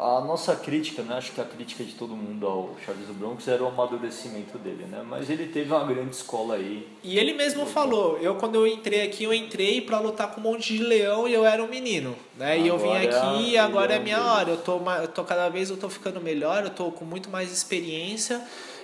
a 0.00 0.22
nossa 0.22 0.56
crítica, 0.56 1.02
né, 1.02 1.14
acho 1.18 1.32
que 1.32 1.40
a 1.42 1.44
crítica 1.44 1.84
de 1.84 1.92
todo 1.92 2.16
mundo 2.16 2.46
ao 2.46 2.74
Charles 2.84 3.06
do 3.06 3.12
Bronx 3.12 3.46
era 3.46 3.62
o 3.62 3.68
amadurecimento 3.68 4.56
dele, 4.56 4.86
né? 4.90 5.04
Mas 5.06 5.28
ele 5.28 5.46
teve 5.46 5.70
uma 5.70 5.84
grande 5.84 6.16
escola 6.16 6.54
aí. 6.54 6.88
E 7.04 7.18
ele 7.18 7.34
mesmo 7.34 7.66
falou, 7.66 8.16
eu 8.16 8.36
quando 8.36 8.54
eu 8.54 8.66
entrei 8.66 9.02
aqui, 9.02 9.24
eu 9.24 9.34
entrei 9.34 9.82
para 9.82 9.98
lutar 9.98 10.30
com 10.34 10.40
um 10.40 10.44
monte 10.44 10.74
de 10.74 10.82
leão 10.82 11.28
e 11.28 11.34
eu 11.34 11.44
era 11.44 11.62
um 11.62 11.68
menino, 11.68 12.16
né? 12.38 12.54
Agora 12.54 12.60
e 12.60 12.68
eu 12.68 12.78
vim 12.78 12.96
aqui 12.96 13.46
é 13.46 13.50
e 13.50 13.58
agora 13.58 13.94
é 13.94 13.98
minha 13.98 14.24
hora. 14.24 14.50
Eu 14.50 14.56
tô, 14.56 14.80
eu 14.90 15.08
tô 15.08 15.22
cada 15.22 15.50
vez 15.50 15.68
eu 15.68 15.76
tô 15.76 15.90
ficando 15.90 16.18
melhor, 16.18 16.64
eu 16.64 16.70
tô 16.70 16.90
com 16.90 17.04
muito 17.04 17.28
mais 17.28 17.52
experiência. 17.52 18.40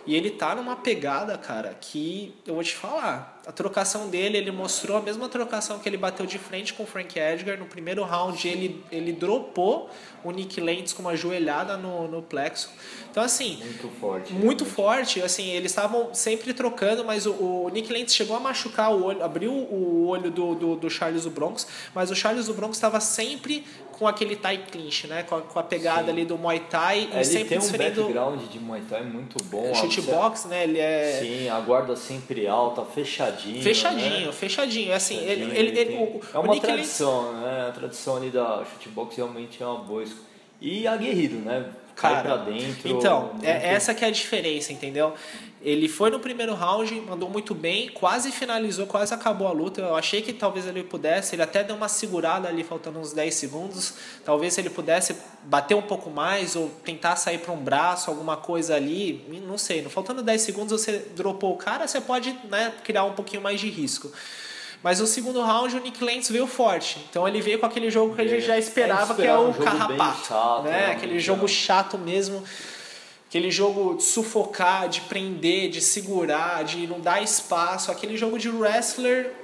E 0.07 0.15
ele 0.15 0.31
tá 0.31 0.55
numa 0.55 0.77
pegada, 0.77 1.37
cara, 1.37 1.77
que 1.81 2.35
eu 2.47 2.55
vou 2.55 2.63
te 2.63 2.75
falar. 2.75 3.41
A 3.47 3.53
trocação 3.53 4.09
dele, 4.09 4.39
ele 4.39 4.51
mostrou 4.51 4.97
a 4.97 5.01
mesma 5.01 5.29
trocação 5.29 5.79
que 5.79 5.89
ele 5.89 5.97
bateu 5.97 6.27
de 6.27 6.39
frente 6.39 6.75
com 6.75 6.83
o 6.83 6.87
Frank 6.87 7.17
Edgar. 7.19 7.59
No 7.59 7.67
primeiro 7.67 8.03
round, 8.05 8.47
ele, 8.47 8.85
ele 8.91 9.13
dropou 9.13 9.89
o 10.25 10.31
Nick 10.33 10.61
Lentz 10.61 10.93
com 10.93 11.03
uma 11.03 11.17
joelhada 11.17 11.77
no, 11.77 12.09
no 12.09 12.23
plexo. 12.23 12.71
Então, 13.11 13.23
assim. 13.23 13.59
Muito 13.59 13.89
forte. 14.01 14.33
Muito 14.33 14.65
realmente. 14.65 14.75
forte. 14.75 15.23
Assim, 15.23 15.49
eles 15.51 15.71
estavam 15.71 16.13
sempre 16.13 16.53
trocando, 16.53 17.05
mas 17.05 17.25
o, 17.25 17.33
o, 17.33 17.71
Nick 17.73 17.93
Lentz 17.93 18.15
chegou 18.15 18.37
a 18.37 18.41
machucar 18.41 18.93
o 18.93 19.05
olho, 19.05 19.25
abriu 19.25 19.53
o 19.53 20.07
olho 20.07 20.31
do, 20.31 20.55
do, 20.55 20.77
do 20.77 20.91
Charles 20.91 21.23
do 21.23 21.31
Bronx, 21.31 21.67
mas 21.95 22.11
o 22.11 22.17
Charles 22.17 22.47
do 22.47 22.55
Bronx 22.55 22.77
estava 22.77 23.01
sempre 23.01 23.65
com 23.93 24.07
aquele 24.07 24.37
Thai 24.37 24.59
clinch, 24.71 25.07
né? 25.07 25.23
Com 25.23 25.37
a, 25.37 25.43
com 25.43 25.59
a 25.59 25.63
pegada 25.63 26.05
Sim. 26.05 26.11
ali 26.11 26.25
do 26.25 26.37
Muay 26.37 26.61
Thai. 26.61 27.09
É, 27.13 27.17
ele 27.17 27.25
sempre 27.25 27.49
tem 27.49 27.59
um 27.59 27.61
desferindo... 27.61 28.03
background 28.03 28.41
de 28.43 28.59
Muay 28.59 28.83
Thai 28.89 29.05
muito 29.05 29.43
bom. 29.45 29.73
Shootbox, 30.03 30.45
né? 30.47 30.65
Ele 30.65 30.79
é... 30.79 31.19
Sim, 31.21 31.49
a 31.49 31.61
guarda 31.61 31.97
sempre 31.97 32.47
alta, 32.47 32.85
fechadinho. 32.85 33.63
Fechadinho, 33.63 34.27
né? 34.27 34.33
fechadinho. 34.33 34.95
Assim, 34.95 35.19
fechadinho, 35.19 35.51
ele, 35.51 35.59
ele, 35.59 35.79
ele, 35.79 35.97
o, 35.97 36.21
é 36.35 36.39
uma 36.39 36.61
tradição, 36.61 37.33
né? 37.41 37.67
A 37.69 37.73
tradição 37.73 38.17
ali 38.17 38.31
da 38.31 38.65
shootbox 38.65 39.17
realmente 39.17 39.63
é 39.63 39.67
uma 39.67 39.79
boa 39.79 40.05
e 40.61 40.87
aguerrido, 40.87 41.37
né? 41.37 41.71
Cai 41.97 42.17
Cara, 42.17 42.35
pra 42.35 42.37
dentro. 42.45 42.91
Então, 42.91 43.31
é, 43.43 43.73
essa 43.73 43.95
que 43.95 44.05
é 44.05 44.09
a 44.09 44.11
diferença, 44.11 44.71
entendeu? 44.71 45.15
Ele 45.63 45.89
foi 45.89 46.11
no 46.11 46.21
primeiro 46.21 46.55
round, 46.55 46.95
mandou 47.01 47.31
muito 47.31 47.55
bem, 47.55 47.89
quase 47.89 48.31
finalizou, 48.31 48.87
quase 48.87 49.15
acabou 49.15 49.49
a 49.49 49.51
luta. 49.51 49.81
Eu 49.81 49.97
achei 49.97 50.21
que 50.21 50.35
talvez 50.35 50.67
ele 50.67 50.83
pudesse, 50.85 51.35
ele 51.35 51.43
até 51.43 51.65
deu 51.65 51.75
uma 51.75 51.89
segurada 51.89 52.47
ali, 52.47 52.63
faltando 52.63 53.01
uns 53.01 53.15
10 53.15 53.35
segundos. 53.35 53.95
Talvez 54.27 54.59
ele 54.59 54.69
pudesse 54.69 55.17
bater 55.45 55.75
um 55.75 55.83
pouco 55.83 56.11
mais 56.11 56.55
ou 56.55 56.69
tentar 56.85 57.17
sair 57.17 57.39
para 57.39 57.53
um 57.53 57.57
braço, 57.57 58.11
alguma 58.11 58.37
coisa 58.37 58.77
ali. 58.77 59.25
Não 59.47 59.57
sei, 59.57 59.83
faltando 59.85 60.23
10 60.23 60.43
segundos 60.43 60.79
você 60.79 60.99
dropou 61.17 61.55
o 61.55 61.57
cara, 61.57 61.89
você 61.89 62.01
pode 62.01 62.39
né, 62.51 62.75
criar 62.85 63.05
um 63.05 63.15
pouquinho 63.15 63.41
mais 63.41 63.59
de 63.59 63.71
risco. 63.71 64.13
Mas 64.87 65.01
no 65.01 65.07
segundo 65.09 65.43
round 65.43 65.75
o 65.75 65.81
Nick 65.81 66.05
Lentz 66.05 66.31
veio 66.31 66.47
forte. 66.47 67.05
Então 67.11 67.27
ele 67.27 67.41
veio 67.41 67.59
com 67.59 67.67
aquele 67.67 67.91
jogo 67.91 68.15
que 68.15 68.21
a 68.23 68.25
gente 68.25 68.47
já 68.47 68.57
esperava, 68.57 69.15
é, 69.15 69.17
que 69.17 69.27
é 69.27 69.37
o 69.37 69.49
um 69.49 69.53
carrapato. 69.53 70.29
Chato, 70.29 70.63
né? 70.63 70.93
Aquele 70.93 71.19
jogo 71.19 71.49
chato 71.49 71.99
mesmo. 71.99 72.45
Aquele 73.29 73.51
jogo 73.51 73.97
de 73.97 74.05
sufocar, 74.05 74.89
de 74.89 75.01
prender, 75.01 75.71
de 75.71 75.81
segurar, 75.81 76.63
de 76.63 76.87
não 76.87 77.01
dar 77.01 77.21
espaço. 77.21 77.91
Aquele 77.91 78.17
jogo 78.17 78.39
de 78.39 78.49
wrestler 78.49 79.35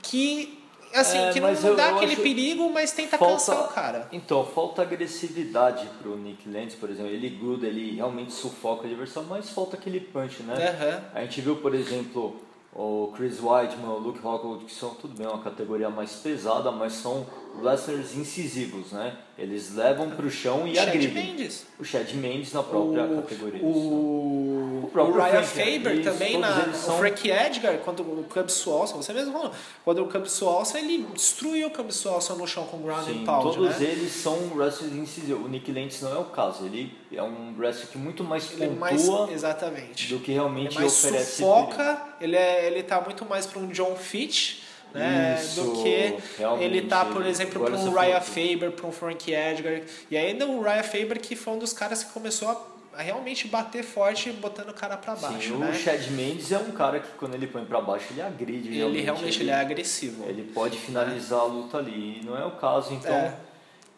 que 0.00 0.58
assim, 0.94 1.18
é, 1.18 1.30
que 1.30 1.40
não, 1.40 1.52
não 1.52 1.76
dá 1.76 1.96
aquele 1.96 2.16
perigo, 2.16 2.70
mas 2.70 2.90
tenta 2.90 3.18
falta, 3.18 3.34
cansar 3.34 3.64
o 3.66 3.68
cara. 3.68 4.08
Então, 4.12 4.46
falta 4.46 4.80
agressividade 4.80 5.86
pro 6.00 6.16
Nick 6.16 6.48
Lentz, 6.48 6.74
por 6.74 6.88
exemplo. 6.88 7.12
Ele 7.12 7.28
gruda, 7.28 7.66
ele 7.66 7.96
realmente 7.96 8.32
sufoca 8.32 8.84
a 8.84 8.86
adversário, 8.86 9.28
mas 9.28 9.50
falta 9.50 9.76
aquele 9.76 10.00
punch, 10.00 10.42
né? 10.42 10.54
Uhum. 10.54 11.00
A 11.12 11.20
gente 11.20 11.42
viu, 11.42 11.56
por 11.56 11.74
exemplo, 11.74 12.40
o 12.74 13.12
Chris 13.14 13.40
Weidman, 13.40 13.88
o 13.88 13.98
Luke 13.98 14.18
Rockhold, 14.20 14.64
que 14.64 14.72
são 14.72 14.90
tudo 14.94 15.16
bem 15.16 15.26
uma 15.26 15.38
categoria 15.38 15.88
mais 15.88 16.16
pesada, 16.16 16.72
mas 16.72 16.94
são 16.94 17.24
wrestlers 17.60 18.14
incisivos, 18.14 18.92
né? 18.92 19.16
Eles 19.36 19.74
levam 19.74 20.10
para 20.10 20.24
o 20.24 20.30
chão 20.30 20.66
e 20.66 20.76
Chad 20.76 20.88
agridem. 20.88 21.12
Mendes. 21.12 21.66
O 21.78 21.84
Chad 21.84 22.08
Mendes 22.12 22.52
na 22.52 22.62
própria 22.62 23.04
o, 23.04 23.16
categoria. 23.22 23.60
O, 23.64 24.84
o, 24.84 24.90
próprio 24.92 25.16
o 25.16 25.20
Ryan 25.20 25.42
Faber 25.42 26.04
também, 26.04 26.38
na, 26.38 26.72
são... 26.72 26.94
o 26.94 26.98
Frank 26.98 27.28
Edgar, 27.28 27.78
quando 27.78 28.00
o 28.02 28.24
Cub 28.24 28.48
Swanson, 28.48 29.02
você 29.02 29.12
mesmo 29.12 29.32
falou, 29.32 29.50
quando 29.84 30.04
o 30.04 30.08
Cub 30.08 30.26
Swanson, 30.26 30.78
ele 30.78 31.04
destruiu 31.12 31.66
o 31.66 31.70
Cub 31.70 31.90
Swanson 31.90 32.36
no 32.36 32.46
chão 32.46 32.64
com 32.66 32.80
ground 32.80 33.06
Sim, 33.06 33.22
and 33.22 33.24
pound, 33.24 33.56
todos 33.56 33.78
né? 33.80 33.86
eles 33.86 34.12
são 34.12 34.38
wrestlers 34.54 34.94
incisivos. 34.94 35.44
O 35.44 35.48
Nick 35.48 35.70
Lentz 35.72 36.00
não 36.00 36.14
é 36.14 36.18
o 36.18 36.26
caso, 36.26 36.64
ele 36.64 36.96
é 37.12 37.22
um 37.22 37.56
wrestler 37.58 37.88
que 37.88 37.98
muito 37.98 38.22
mais 38.22 38.52
ele 38.52 38.68
pontua 38.68 38.76
é 38.76 38.78
mais, 38.78 39.32
exatamente. 39.32 40.14
do 40.14 40.20
que 40.20 40.30
realmente 40.30 40.76
ele 40.76 40.78
é 40.78 40.80
mais 40.80 41.04
oferece. 41.04 41.36
sufoca, 41.38 42.02
ele, 42.20 42.36
é, 42.36 42.68
ele 42.68 42.84
tá 42.84 43.00
muito 43.00 43.24
mais 43.24 43.46
para 43.46 43.58
um 43.58 43.66
John 43.66 43.96
Fitch, 43.96 44.63
né? 44.94 45.38
Isso, 45.38 45.60
do 45.60 45.82
que 45.82 46.16
ele 46.60 46.82
tá, 46.82 47.04
por 47.04 47.26
exemplo, 47.26 47.64
para 47.64 47.76
um 47.76 47.92
Ryan 47.92 48.20
Faber, 48.20 48.70
para 48.70 48.86
um 48.86 48.92
Frank 48.92 49.32
Edgar. 49.32 49.82
E 50.10 50.16
ainda 50.16 50.46
o 50.46 50.62
Ryan 50.62 50.82
Faber 50.82 51.20
que 51.20 51.34
foi 51.34 51.54
um 51.54 51.58
dos 51.58 51.72
caras 51.72 52.04
que 52.04 52.12
começou 52.12 52.48
a, 52.48 53.02
realmente 53.02 53.48
bater 53.48 53.82
forte 53.82 54.30
botando 54.30 54.68
o 54.68 54.74
cara 54.74 54.96
para 54.96 55.16
baixo. 55.16 55.48
Sim, 55.48 55.56
né? 55.56 55.70
O 55.70 55.74
Chad 55.74 56.06
Mendes 56.10 56.52
é 56.52 56.58
um 56.58 56.70
cara 56.70 57.00
que 57.00 57.08
quando 57.18 57.34
ele 57.34 57.48
põe 57.48 57.64
para 57.64 57.80
baixo 57.80 58.06
ele 58.12 58.22
agride. 58.22 58.68
Ele 58.68 58.76
realmente, 58.76 59.02
realmente 59.02 59.36
ele, 59.36 59.44
ele 59.44 59.50
é 59.50 59.60
agressivo. 59.60 60.24
Ele 60.28 60.42
pode 60.54 60.78
finalizar 60.78 61.40
a 61.40 61.44
luta 61.44 61.78
ali. 61.78 62.20
Não 62.24 62.38
é 62.38 62.46
o 62.46 62.52
caso, 62.52 62.94
então. 62.94 63.12
É. 63.12 63.34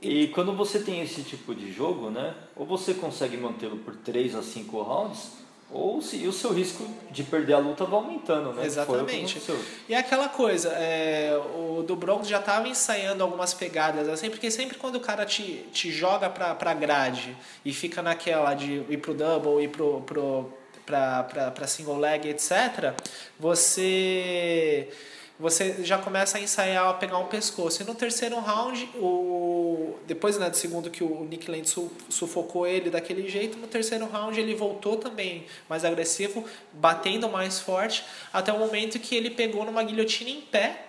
E 0.01 0.29
quando 0.29 0.53
você 0.53 0.79
tem 0.79 1.03
esse 1.03 1.23
tipo 1.23 1.55
de 1.55 1.73
jogo, 1.73 2.11
né? 2.11 2.35
Ou 2.55 2.65
você 2.67 2.95
consegue 2.95 3.37
mantê-lo 3.37 3.79
por 3.79 3.97
3 3.97 4.35
a 4.35 4.43
5 4.43 4.83
rounds, 4.83 5.33
ou 5.71 6.01
se 6.01 6.27
o 6.27 6.33
seu 6.33 6.53
risco 6.53 6.87
de 7.11 7.23
perder 7.23 7.55
a 7.55 7.59
luta 7.59 7.85
vai 7.85 7.99
aumentando, 7.99 8.53
né? 8.53 8.65
Exatamente. 8.65 9.43
E 9.89 9.95
é 9.95 9.99
aquela 9.99 10.29
coisa, 10.29 10.69
é, 10.71 11.37
o 11.57 11.83
do 11.83 11.97
Bronx 11.97 12.29
já 12.29 12.39
estava 12.39 12.69
ensaiando 12.69 13.23
algumas 13.23 13.53
pegadas, 13.53 14.09
assim, 14.09 14.31
porque 14.31 14.51
sempre 14.51 14.79
quando 14.79 14.97
o 14.97 15.01
cara 15.01 15.27
te, 15.27 15.67
te 15.73 15.91
joga 15.91 16.31
pra, 16.31 16.55
pra 16.55 16.73
grade 16.73 17.37
e 17.65 17.73
fica 17.73 18.01
naquela 18.01 18.55
de 18.55 18.85
ir 18.89 18.99
pro 18.99 19.13
double, 19.13 19.65
ir 19.65 19.69
pro, 19.69 20.01
pro, 20.03 20.53
pra, 20.85 21.25
pra, 21.25 21.51
pra 21.51 21.67
single 21.67 21.99
leg, 21.99 22.29
etc., 22.29 22.95
você 23.39 24.89
você 25.39 25.85
já 25.85 25.99
começa 25.99 26.39
a 26.39 26.41
ensaiar 26.41 26.89
a 26.89 26.95
pegar 26.95 27.19
um 27.19 27.27
pescoço. 27.27 27.83
E 27.83 27.85
no 27.85 27.95
terceiro 27.95 28.39
round, 28.39 28.89
o 28.97 29.95
depois 30.07 30.39
né, 30.39 30.49
do 30.49 30.57
segundo 30.57 30.91
que 30.91 31.03
o 31.05 31.25
Nick 31.25 31.51
Lentz 31.51 31.77
sufocou 32.09 32.67
ele 32.67 32.91
daquele 32.91 33.29
jeito, 33.29 33.59
no 33.59 33.67
terceiro 33.67 34.07
round 34.07 34.39
ele 34.39 34.55
voltou 34.55 34.97
também 34.97 35.47
mais 35.69 35.85
agressivo, 35.85 36.45
batendo 36.73 37.29
mais 37.29 37.61
forte, 37.61 38.05
até 38.33 38.53
o 38.53 38.59
momento 38.59 38.99
que 38.99 39.15
ele 39.15 39.31
pegou 39.31 39.65
numa 39.65 39.83
guilhotina 39.83 40.31
em 40.31 40.41
pé. 40.41 40.86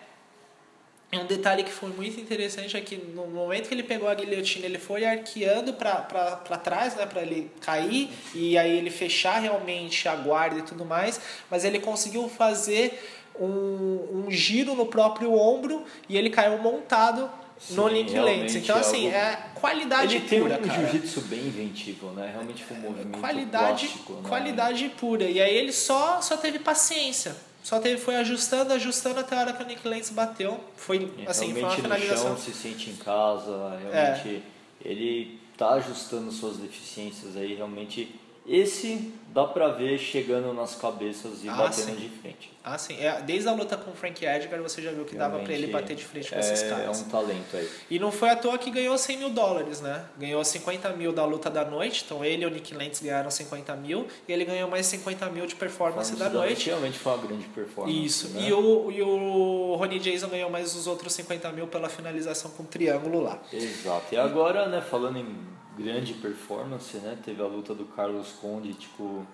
E 1.09 1.17
um 1.17 1.25
detalhe 1.25 1.63
que 1.63 1.71
foi 1.71 1.89
muito 1.89 2.19
interessante 2.19 2.75
é 2.75 2.81
que 2.81 2.97
no 2.97 3.27
momento 3.27 3.69
que 3.69 3.73
ele 3.73 3.83
pegou 3.83 4.09
a 4.09 4.13
guilhotina, 4.13 4.65
ele 4.65 4.77
foi 4.77 5.05
arqueando 5.05 5.73
para 5.73 6.57
trás, 6.61 6.95
né, 6.95 7.05
para 7.05 7.21
ele 7.21 7.49
cair 7.61 8.09
e 8.35 8.57
aí 8.57 8.77
ele 8.77 8.89
fechar 8.89 9.39
realmente 9.39 10.09
a 10.09 10.15
guarda 10.15 10.59
e 10.59 10.63
tudo 10.63 10.83
mais, 10.83 11.19
mas 11.49 11.63
ele 11.63 11.79
conseguiu 11.79 12.27
fazer 12.27 13.01
um, 13.39 14.25
um 14.25 14.25
giro 14.29 14.75
no 14.75 14.85
próprio 14.85 15.33
ombro 15.33 15.85
e 16.09 16.17
ele 16.17 16.29
caiu 16.29 16.57
montado 16.57 17.29
Sim, 17.57 17.75
no 17.75 17.87
Link 17.87 18.11
Lens. 18.13 18.55
Então, 18.55 18.75
é 18.75 18.79
assim, 18.79 19.05
algo... 19.05 19.17
é 19.17 19.49
qualidade 19.55 20.15
ele 20.17 20.27
pura. 20.27 20.55
Ele 20.55 20.69
tem 20.69 20.71
um 20.71 20.81
jiu-jitsu 20.81 21.21
bem 21.21 21.39
inventivo, 21.39 22.11
né? 22.11 22.31
Realmente 22.33 22.63
foi 22.65 22.77
um 22.77 22.81
movimento 22.81 23.19
qualidade, 23.19 23.87
plástico, 23.87 24.13
né? 24.13 24.21
Qualidade 24.27 24.89
pura. 24.99 25.23
E 25.23 25.41
aí 25.41 25.55
ele 25.55 25.71
só, 25.71 26.21
só 26.21 26.35
teve 26.35 26.59
paciência. 26.59 27.46
Só 27.67 27.81
teve, 27.81 27.99
foi 27.99 28.15
ajustando, 28.15 28.71
ajustando 28.71 29.19
até 29.19 29.35
a 29.35 29.41
hora 29.41 29.51
que 29.51 29.61
o 29.61 29.67
Nick 29.67 29.85
Lentz 29.85 30.09
bateu. 30.09 30.57
Foi, 30.77 31.11
e 31.17 31.27
assim, 31.27 31.51
foi 31.51 31.63
uma 31.63 31.71
finalização. 31.71 32.29
No 32.29 32.37
chão, 32.37 32.45
se 32.45 32.53
sente 32.53 32.89
em 32.89 32.95
casa, 32.95 33.77
realmente 33.81 34.41
é. 34.85 34.89
ele 34.89 35.37
tá 35.57 35.71
ajustando 35.71 36.31
suas 36.31 36.55
deficiências 36.55 37.35
aí, 37.35 37.55
realmente 37.55 38.15
esse 38.47 39.11
dá 39.33 39.45
pra 39.45 39.69
ver 39.69 39.97
chegando 39.97 40.53
nas 40.53 40.75
cabeças 40.75 41.43
e 41.43 41.49
ah, 41.49 41.53
batendo 41.53 41.85
sim. 41.85 41.95
de 41.95 42.09
frente. 42.09 42.51
Ah, 42.63 42.77
sim. 42.77 42.97
É, 42.99 43.21
desde 43.21 43.47
a 43.47 43.53
luta 43.53 43.77
com 43.77 43.91
o 43.91 43.93
Frank 43.93 44.25
Edgar, 44.25 44.61
você 44.61 44.81
já 44.81 44.91
viu 44.91 45.05
que 45.05 45.15
Realmente 45.15 45.37
dava 45.37 45.43
para 45.43 45.53
ele 45.53 45.67
bater 45.67 45.95
de 45.95 46.03
frente 46.03 46.29
com 46.29 46.35
é, 46.35 46.39
esses 46.39 46.63
caras. 46.63 47.01
É 47.01 47.05
um 47.05 47.09
talento 47.09 47.55
aí. 47.55 47.69
E 47.89 47.99
não 47.99 48.11
foi 48.11 48.29
à 48.29 48.35
toa 48.35 48.57
que 48.57 48.71
ganhou 48.71 48.97
100 48.97 49.17
mil 49.17 49.29
dólares, 49.29 49.79
né? 49.81 50.05
Ganhou 50.17 50.43
50 50.43 50.89
mil 50.93 51.13
da 51.13 51.23
luta 51.25 51.49
da 51.49 51.63
noite. 51.63 52.03
Então 52.05 52.23
ele 52.23 52.43
e 52.43 52.45
o 52.45 52.49
Nick 52.49 52.73
Lentz 52.73 53.01
ganharam 53.01 53.29
50 53.29 53.75
mil. 53.75 54.07
E 54.27 54.33
ele 54.33 54.45
ganhou 54.45 54.69
mais 54.69 54.85
50 54.87 55.29
mil 55.29 55.45
de 55.45 55.55
performance 55.55 56.15
da 56.15 56.29
noite. 56.29 56.67
Realmente 56.67 56.97
foi 56.97 57.13
uma 57.13 57.27
grande 57.27 57.45
performance. 57.45 58.05
Isso. 58.05 58.29
Né? 58.29 58.49
E, 58.49 58.53
o, 58.53 58.91
e 58.91 59.01
o 59.01 59.75
Ronnie 59.75 59.99
Jason 59.99 60.29
ganhou 60.29 60.49
mais 60.49 60.75
os 60.75 60.87
outros 60.87 61.13
50 61.13 61.51
mil 61.51 61.67
pela 61.67 61.89
finalização 61.89 62.51
com 62.51 62.63
o 62.63 62.65
triângulo 62.65 63.21
lá. 63.21 63.39
Exato. 63.53 64.13
E 64.13 64.17
agora, 64.17 64.67
né, 64.67 64.81
falando 64.81 65.17
em 65.17 65.57
grande 65.77 66.13
performance, 66.15 66.97
né? 66.97 67.17
Teve 67.23 67.41
a 67.41 67.45
luta 67.45 67.73
do 67.75 67.85
Carlos 67.85 68.29
Conde, 68.41 68.73
tipo. 68.73 69.26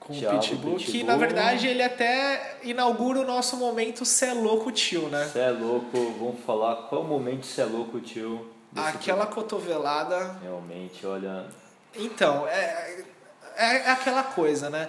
Com 0.00 0.14
Thiago, 0.14 0.36
o 0.36 0.40
Pitbull, 0.40 0.76
Pitbull, 0.76 0.92
que 0.92 1.02
na 1.04 1.16
verdade 1.16 1.68
ele 1.68 1.82
até 1.82 2.58
inaugura 2.64 3.20
o 3.20 3.24
nosso 3.24 3.56
momento 3.56 4.04
Cê 4.04 4.26
é 4.26 4.32
louco, 4.32 4.72
tio, 4.72 5.08
né? 5.08 5.28
Cê 5.30 5.40
é 5.40 5.50
louco, 5.50 5.96
vamos 6.18 6.40
falar 6.44 6.88
qual 6.88 7.02
o 7.02 7.06
momento 7.06 7.44
Cê 7.44 7.60
é 7.60 7.64
louco, 7.66 8.00
tio. 8.00 8.50
Aquela 8.74 9.26
cotovelada. 9.26 10.38
Realmente, 10.42 11.06
olha. 11.06 11.44
Então, 11.94 12.46
é, 12.46 13.04
é, 13.56 13.76
é 13.76 13.90
aquela 13.90 14.22
coisa, 14.22 14.70
né? 14.70 14.88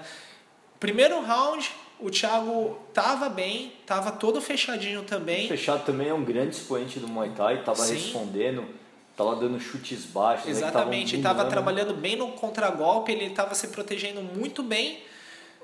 Primeiro 0.80 1.20
round, 1.22 1.70
o 2.00 2.10
Thiago 2.10 2.80
tava 2.94 3.28
bem, 3.28 3.74
tava 3.86 4.12
todo 4.12 4.42
fechadinho 4.42 5.04
também. 5.04 5.48
Fechado 5.48 5.86
também 5.86 6.08
é 6.08 6.14
um 6.14 6.24
grande 6.24 6.56
expoente 6.56 7.00
do 7.00 7.08
Muay 7.08 7.32
Thai, 7.36 7.64
tava 7.64 7.84
Sim. 7.84 7.94
respondendo 7.96 8.81
Tava 9.24 9.36
dando 9.36 9.60
chutes 9.60 10.06
baixos. 10.06 10.46
Né, 10.46 10.52
Exatamente, 10.52 11.14
né, 11.14 11.20
estava 11.20 11.46
trabalhando 11.46 11.94
bem 11.94 12.16
no 12.16 12.32
contragolpe, 12.32 13.12
ele 13.12 13.26
estava 13.26 13.54
se 13.54 13.68
protegendo 13.68 14.22
muito 14.22 14.64
bem. 14.64 15.00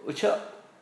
O 0.06 0.14
Thiago, 0.14 0.42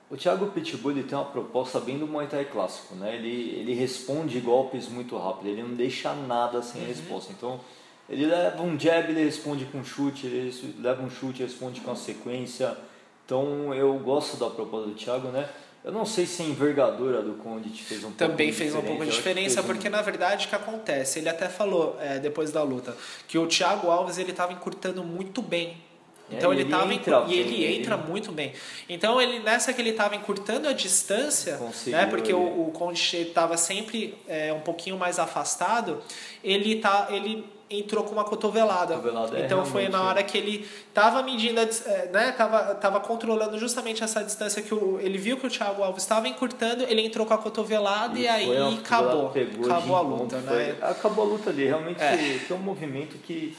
o 0.10 0.17
Thiago 0.17 0.48
Pitbull 0.48 0.91
ele 0.91 1.03
tem 1.03 1.17
uma 1.17 1.25
proposta 1.25 1.79
bem 1.79 1.98
do 1.98 2.05
Muay 2.05 2.27
Thai 2.27 2.46
clássico, 2.46 2.94
né? 2.96 3.15
Ele, 3.15 3.55
ele 3.60 3.74
responde 3.74 4.39
golpes 4.39 4.88
muito 4.88 5.17
rápido, 5.17 5.48
ele 5.48 5.63
não 5.63 5.74
deixa 5.74 6.13
nada 6.13 6.62
sem 6.62 6.82
uhum. 6.82 6.88
resposta. 6.88 7.32
Então, 7.32 7.60
ele 8.08 8.25
leva 8.25 8.62
um 8.62 8.79
jab, 8.79 9.10
ele 9.10 9.24
responde 9.24 9.65
com 9.65 9.84
chute, 9.84 10.27
ele 10.27 10.75
leva 10.79 11.01
um 11.01 11.10
chute, 11.10 11.41
responde 11.41 11.82
com 11.82 11.91
a 11.91 11.96
sequência. 11.96 12.77
Então, 13.25 13.74
eu 13.74 13.98
gosto 14.00 14.38
da 14.38 14.50
proposta 14.50 14.89
do 14.89 14.96
Thiago, 14.96 15.29
né? 15.29 15.50
Eu 15.86 15.92
não 15.92 16.04
sei 16.04 16.25
se 16.25 16.42
a 16.42 16.46
envergadura 16.46 17.22
do 17.22 17.34
Condit 17.36 17.84
fez 17.84 18.04
um 18.04 18.12
Também 18.12 18.51
fez 18.51 18.74
um 18.74 18.82
pouco 18.82 19.06
de 19.06 19.12
diferença, 19.12 19.62
porque 19.62 19.88
um... 19.88 19.92
na 19.92 20.01
verdade 20.01 20.48
o 20.48 20.50
que 20.50 20.56
acontece? 20.56 21.20
Ele 21.20 21.30
até 21.30 21.48
falou 21.48 21.96
é, 22.01 22.18
depois 22.18 22.51
da 22.51 22.63
luta 22.63 22.98
que 23.27 23.38
o 23.38 23.46
Thiago 23.46 23.92
Alves 23.92 24.18
ele 24.18 24.32
estava 24.32 24.51
encurtando 24.51 25.04
muito 25.04 25.44
bem. 25.44 25.77
É, 26.32 26.38
então 26.38 26.51
é, 26.51 26.56
ele, 26.56 26.63
ele 26.63 26.72
tava 26.72 26.92
entra 26.92 27.25
e 27.27 27.36
ele 27.36 27.80
entra 27.80 27.94
ele... 27.94 28.04
muito 28.10 28.32
bem. 28.32 28.54
Então 28.89 29.22
ele 29.22 29.38
nessa 29.42 29.72
que 29.74 29.80
ele 29.80 29.92
estava 29.92 30.15
encurtando 30.15 30.68
a 30.68 30.74
distância, 30.74 31.60
né? 31.86 32.08
Porque 32.08 32.32
ele... 32.32 32.39
o, 32.39 32.68
o 32.68 32.72
Conde 32.72 33.00
estava 33.18 33.56
sempre 33.56 34.18
é, 34.27 34.51
um 34.51 34.62
pouquinho 34.62 34.98
mais 34.98 35.20
afastado. 35.20 36.01
Ele 36.44 36.77
tá 36.77 37.10
ele 37.12 37.46
entrou 37.69 38.03
com 38.03 38.12
uma 38.12 38.24
cotovelada. 38.24 38.95
cotovelada 38.95 39.39
é, 39.39 39.45
então 39.45 39.65
foi 39.65 39.89
na 39.89 40.03
hora 40.03 40.24
que 40.24 40.38
ele 40.38 40.67
estava 40.88 41.24
medindo, 41.24 41.60
é, 41.60 42.10
né, 42.12 42.31
tava, 42.31 42.75
tava 42.75 43.00
controlando 43.00 43.57
justamente 43.57 44.03
essa 44.03 44.24
distância 44.24 44.62
que 44.62 44.74
o, 44.74 45.00
ele 45.00 45.17
viu 45.17 45.38
que 45.38 45.48
o 45.48 45.50
Thiago 45.50 45.84
Alves 45.84 46.03
estava 46.03 46.27
encurtando, 46.27 46.84
ele 46.84 47.01
entrou 47.01 47.25
com 47.25 47.34
a 47.34 47.38
cotovelada 47.38 48.17
e, 48.17 48.24
e 48.24 48.27
aí 48.27 48.77
acabou. 48.77 49.34
Acabou 49.65 49.95
a 49.95 50.01
luta, 50.01 50.38
né? 50.39 50.77
Acabou 50.81 51.25
a 51.25 51.27
luta 51.27 51.50
ali, 51.50 51.65
realmente 51.65 52.01
é. 52.01 52.39
foi 52.48 52.55
um 52.55 52.62
movimento 52.62 53.17
que 53.17 53.57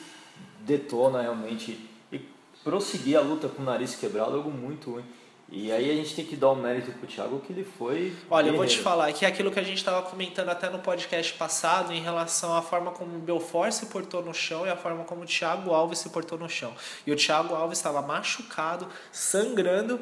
detona 0.60 1.22
realmente 1.22 1.78
e 2.12 2.20
prosseguir 2.62 3.16
a 3.16 3.20
luta 3.20 3.48
com 3.48 3.62
o 3.62 3.64
nariz 3.64 3.94
quebrado 3.94 4.32
é 4.32 4.34
algo 4.34 4.50
muito 4.50 4.92
ruim. 4.92 5.04
E 5.48 5.70
aí 5.70 5.90
a 5.90 5.94
gente 5.94 6.14
tem 6.14 6.24
que 6.24 6.34
dar 6.34 6.48
o 6.48 6.52
um 6.52 6.56
mérito 6.56 6.90
pro 6.92 7.06
Thiago 7.06 7.38
que 7.40 7.52
ele 7.52 7.64
foi. 7.64 8.12
Olha, 8.28 8.48
eu 8.48 8.56
vou 8.56 8.66
te 8.66 8.78
falar 8.78 9.12
que 9.12 9.24
é 9.24 9.28
aquilo 9.28 9.52
que 9.52 9.60
a 9.60 9.62
gente 9.62 9.78
estava 9.78 10.02
comentando 10.02 10.48
até 10.48 10.68
no 10.68 10.80
podcast 10.80 11.32
passado 11.34 11.92
em 11.92 12.02
relação 12.02 12.56
à 12.56 12.62
forma 12.62 12.90
como 12.90 13.16
o 13.16 13.20
Belfort 13.20 13.70
se 13.70 13.86
portou 13.86 14.24
no 14.24 14.34
chão 14.34 14.66
e 14.66 14.70
a 14.70 14.76
forma 14.76 15.04
como 15.04 15.22
o 15.22 15.24
Thiago 15.24 15.72
Alves 15.72 16.00
se 16.00 16.08
portou 16.08 16.36
no 16.36 16.48
chão. 16.48 16.72
E 17.06 17.12
o 17.12 17.16
Thiago 17.16 17.54
Alves 17.54 17.78
estava 17.78 18.02
machucado, 18.02 18.88
sangrando 19.12 20.00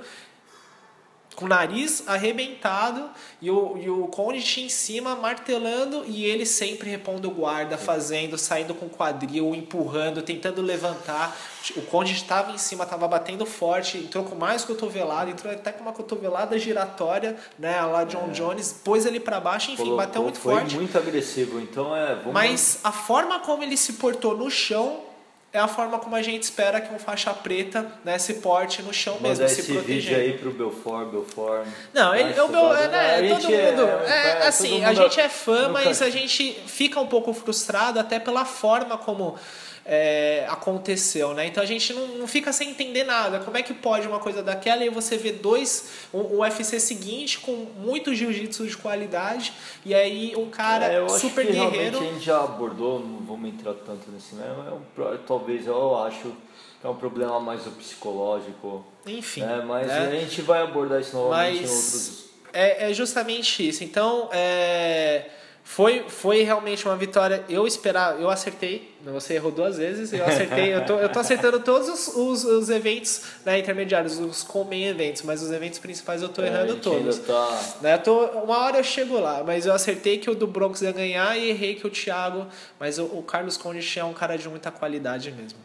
com 1.34 1.46
o 1.46 1.48
nariz 1.48 2.04
arrebentado 2.06 3.10
e 3.40 3.50
o, 3.50 3.76
e 3.76 3.90
o 3.90 4.06
Conde 4.06 4.60
em 4.60 4.68
cima 4.68 5.16
martelando 5.16 6.04
e 6.06 6.24
ele 6.24 6.46
sempre 6.46 6.90
repondo 6.90 7.30
guarda, 7.30 7.76
fazendo, 7.76 8.38
saindo 8.38 8.74
com 8.74 8.88
quadril, 8.88 9.54
empurrando, 9.54 10.22
tentando 10.22 10.62
levantar. 10.62 11.36
O 11.76 11.82
Conde 11.82 12.12
estava 12.12 12.52
em 12.52 12.58
cima, 12.58 12.84
estava 12.84 13.08
batendo 13.08 13.44
forte, 13.44 13.98
entrou 13.98 14.24
com 14.24 14.34
mais 14.34 14.64
cotovelada, 14.64 15.30
entrou 15.30 15.52
até 15.52 15.72
com 15.72 15.82
uma 15.82 15.92
cotovelada 15.92 16.58
giratória, 16.58 17.36
né, 17.58 17.80
lá 17.82 18.04
John 18.04 18.28
é. 18.28 18.32
Jones, 18.32 18.80
pôs 18.84 19.06
ele 19.06 19.18
para 19.18 19.40
baixo, 19.40 19.70
enfim, 19.70 19.82
Colocou, 19.82 19.96
bateu 19.96 20.22
muito 20.22 20.38
foi 20.38 20.54
forte. 20.54 20.70
Foi 20.70 20.78
muito 20.78 20.96
agressivo, 20.96 21.60
então 21.60 21.96
é... 21.96 22.20
Mas 22.32 22.80
a 22.84 22.92
forma 22.92 23.40
como 23.40 23.62
ele 23.62 23.76
se 23.76 23.94
portou 23.94 24.36
no 24.36 24.50
chão 24.50 25.13
é 25.54 25.60
a 25.60 25.68
forma 25.68 26.00
como 26.00 26.16
a 26.16 26.20
gente 26.20 26.42
espera 26.42 26.80
que 26.80 26.92
um 26.92 26.98
faixa 26.98 27.32
preta 27.32 27.86
né, 28.04 28.18
se 28.18 28.34
porte 28.34 28.82
no 28.82 28.92
chão 28.92 29.14
Manda 29.20 29.28
mesmo, 29.28 29.48
se 29.48 29.60
esse 29.60 29.78
vídeo 29.78 30.16
aí 30.16 30.36
pro 30.36 30.50
Belfort, 30.50 31.06
Belfort. 31.06 31.68
Não, 31.92 32.12
ele, 32.12 32.38
o 32.40 32.48
Bel, 32.48 32.74
é, 32.74 32.88
né, 32.88 33.28
todo 33.28 33.42
mundo. 33.44 33.88
É, 34.04 34.28
é, 34.42 34.46
assim, 34.48 34.70
todo 34.70 34.78
mundo 34.78 34.88
a 34.88 34.94
gente 34.94 35.20
é 35.20 35.28
fã, 35.28 35.68
mas 35.68 36.02
a 36.02 36.10
gente 36.10 36.60
fica 36.66 36.98
um 36.98 37.06
pouco 37.06 37.32
frustrado 37.32 38.00
até 38.00 38.18
pela 38.18 38.44
forma 38.44 38.98
como 38.98 39.38
é, 39.86 40.46
aconteceu, 40.48 41.34
né? 41.34 41.46
Então 41.46 41.62
a 41.62 41.66
gente 41.66 41.92
não, 41.92 42.06
não, 42.18 42.26
fica 42.26 42.52
sem 42.52 42.70
entender 42.70 43.04
nada. 43.04 43.40
Como 43.40 43.56
é 43.56 43.62
que 43.62 43.74
pode 43.74 44.08
uma 44.08 44.18
coisa 44.18 44.42
daquela 44.42 44.84
e 44.84 44.88
você 44.88 45.16
vê 45.16 45.32
dois, 45.32 46.06
o, 46.12 46.18
o 46.18 46.40
UFC 46.40 46.80
seguinte 46.80 47.38
com 47.40 47.52
muito 47.78 48.14
jiu-jitsu 48.14 48.66
de 48.66 48.76
qualidade 48.76 49.52
e 49.84 49.94
aí 49.94 50.34
um 50.36 50.48
cara 50.48 50.86
é, 50.86 51.08
super 51.10 51.46
guerreiro. 51.46 51.98
a 51.98 52.02
gente 52.02 52.24
já 52.24 52.42
abordou, 52.42 52.98
não 52.98 53.18
vamos 53.26 53.50
entrar 53.50 53.74
tanto 53.74 54.10
nesse 54.10 54.34
mesmo, 54.34 54.62
é 54.66 54.72
um, 54.72 55.16
talvez 55.26 55.66
eu 55.66 55.98
acho 56.02 56.32
que 56.80 56.86
é 56.86 56.88
um 56.88 56.96
problema 56.96 57.38
mais 57.40 57.64
do 57.64 57.70
psicológico. 57.72 58.84
Enfim. 59.06 59.42
Né? 59.42 59.62
Mas 59.66 59.86
né? 59.88 59.98
a 59.98 60.10
gente 60.10 60.40
vai 60.42 60.62
abordar 60.62 61.00
isso 61.00 61.16
novamente 61.16 61.60
Mas 61.60 61.70
em 61.70 61.74
outros. 61.74 62.24
É, 62.52 62.90
é 62.90 62.94
justamente 62.94 63.68
isso. 63.68 63.82
Então, 63.82 64.28
é 64.32 65.24
foi, 65.64 66.04
foi 66.08 66.42
realmente 66.42 66.84
uma 66.84 66.94
vitória. 66.94 67.42
Eu 67.48 67.66
esperava, 67.66 68.20
eu 68.20 68.28
acertei. 68.28 68.94
Você 69.06 69.34
errou 69.34 69.50
duas 69.50 69.78
vezes, 69.78 70.12
eu 70.12 70.24
acertei. 70.24 70.74
eu, 70.74 70.84
tô, 70.84 70.98
eu 70.98 71.08
tô 71.08 71.18
acertando 71.18 71.58
todos 71.60 71.88
os, 71.88 72.08
os, 72.14 72.44
os 72.44 72.70
eventos 72.70 73.22
né, 73.44 73.58
intermediários, 73.58 74.18
os 74.18 74.42
comem 74.42 74.84
eventos, 74.84 75.22
mas 75.22 75.42
os 75.42 75.50
eventos 75.50 75.78
principais 75.78 76.22
eu 76.22 76.28
tô 76.28 76.42
é, 76.42 76.46
errando 76.46 76.76
todos. 76.76 77.18
Tá... 77.18 77.62
Né, 77.80 77.94
eu 77.94 77.98
tô, 77.98 78.24
uma 78.42 78.58
hora 78.58 78.78
eu 78.78 78.84
chego 78.84 79.18
lá, 79.18 79.42
mas 79.44 79.66
eu 79.66 79.72
acertei 79.72 80.18
que 80.18 80.30
o 80.30 80.34
do 80.34 80.46
Broncos 80.46 80.82
ia 80.82 80.92
ganhar 80.92 81.36
e 81.36 81.50
errei 81.50 81.74
que 81.74 81.86
o 81.86 81.90
Thiago. 81.90 82.46
Mas 82.78 82.98
o, 82.98 83.04
o 83.04 83.22
Carlos 83.22 83.56
Conde 83.56 83.98
é 83.98 84.04
um 84.04 84.12
cara 84.12 84.36
de 84.36 84.48
muita 84.48 84.70
qualidade 84.70 85.32
mesmo. 85.32 85.58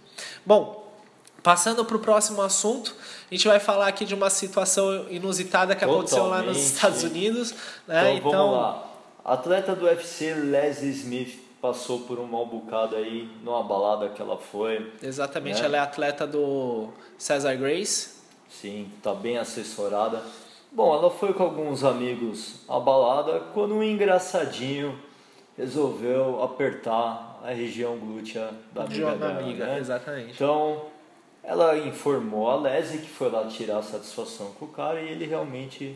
Bom, 0.45 0.87
Passando 1.41 1.85
para 1.85 1.95
o 1.95 1.99
próximo 1.99 2.41
assunto, 2.41 2.93
a 3.31 3.33
gente 3.33 3.47
vai 3.47 3.61
falar 3.61 3.87
aqui 3.87 4.03
de 4.03 4.13
uma 4.13 4.29
situação 4.29 5.07
inusitada 5.09 5.73
que 5.73 5.85
Totalmente. 5.85 6.07
aconteceu 6.07 6.27
lá 6.27 6.41
nos 6.41 6.57
Estados 6.57 7.01
Unidos. 7.01 7.55
Né? 7.87 8.15
Então, 8.15 8.29
então. 8.29 8.88
Atleta 9.29 9.75
do 9.75 9.85
UFC 9.85 10.33
Leslie 10.33 10.89
Smith 10.89 11.39
passou 11.61 11.99
por 11.99 12.19
um 12.19 12.25
mal 12.25 12.47
bocado 12.47 12.95
aí 12.95 13.29
numa 13.43 13.61
balada 13.61 14.09
que 14.09 14.19
ela 14.19 14.39
foi. 14.39 14.91
Exatamente, 15.03 15.59
né? 15.59 15.67
ela 15.67 15.77
é 15.77 15.79
atleta 15.79 16.25
do 16.25 16.87
Cesar 17.15 17.55
Grace. 17.55 18.15
Sim, 18.49 18.91
tá 19.03 19.13
bem 19.13 19.37
assessorada. 19.37 20.23
Bom, 20.71 20.95
ela 20.95 21.11
foi 21.11 21.31
com 21.33 21.43
alguns 21.43 21.83
amigos 21.83 22.61
à 22.67 22.79
balada 22.79 23.39
quando 23.53 23.75
um 23.75 23.83
engraçadinho 23.83 24.97
resolveu 25.55 26.41
apertar 26.41 27.39
a 27.43 27.51
região 27.51 27.99
glútea 27.99 28.49
da 28.73 28.85
amiga 28.85 28.95
de 28.95 29.03
uma 29.03 29.15
dela, 29.15 29.39
amiga, 29.39 29.65
né? 29.67 29.77
exatamente. 29.77 30.33
Então, 30.33 30.85
ela 31.43 31.77
informou 31.77 32.49
a 32.49 32.55
Leslie 32.55 33.01
que 33.01 33.09
foi 33.09 33.29
lá 33.29 33.45
tirar 33.45 33.83
satisfação 33.83 34.53
com 34.53 34.65
o 34.65 34.69
cara 34.69 34.99
e 34.99 35.07
ele 35.07 35.27
realmente 35.27 35.95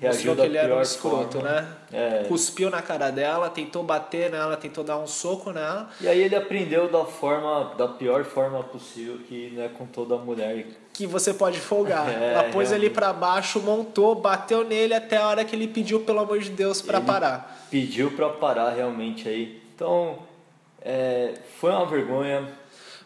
Mostrou 0.00 0.34
que 0.34 0.42
ele 0.42 0.58
era 0.58 0.74
um 0.74 0.82
escroto, 0.82 1.38
forma. 1.38 1.48
né? 1.48 1.68
É. 1.92 2.24
Cuspiu 2.26 2.68
na 2.70 2.82
cara 2.82 3.10
dela, 3.10 3.48
tentou 3.48 3.84
bater 3.84 4.30
nela, 4.30 4.56
tentou 4.56 4.82
dar 4.82 4.98
um 4.98 5.06
soco 5.06 5.52
nela. 5.52 5.88
E 6.00 6.08
aí 6.08 6.20
ele 6.20 6.34
aprendeu 6.34 6.90
da 6.90 7.04
forma, 7.04 7.72
da 7.78 7.86
pior 7.86 8.24
forma 8.24 8.62
possível, 8.64 9.18
que 9.28 9.52
não 9.54 9.62
é 9.62 9.68
com 9.68 9.86
toda 9.86 10.16
mulher. 10.16 10.66
Que 10.92 11.06
você 11.06 11.32
pode 11.32 11.58
folgar. 11.60 12.08
É, 12.12 12.32
Ela 12.34 12.44
pôs 12.50 12.72
ele 12.72 12.90
para 12.90 13.12
baixo, 13.12 13.60
montou, 13.60 14.14
bateu 14.14 14.64
nele 14.64 14.92
até 14.92 15.18
a 15.18 15.28
hora 15.28 15.44
que 15.44 15.54
ele 15.54 15.68
pediu, 15.68 16.00
pelo 16.00 16.20
amor 16.20 16.40
de 16.40 16.50
Deus, 16.50 16.82
para 16.82 17.00
parar. 17.00 17.66
Pediu 17.70 18.10
para 18.10 18.28
parar 18.28 18.70
realmente 18.70 19.28
aí. 19.28 19.62
Então, 19.74 20.18
é, 20.80 21.34
foi 21.60 21.70
uma 21.70 21.86
vergonha 21.86 22.48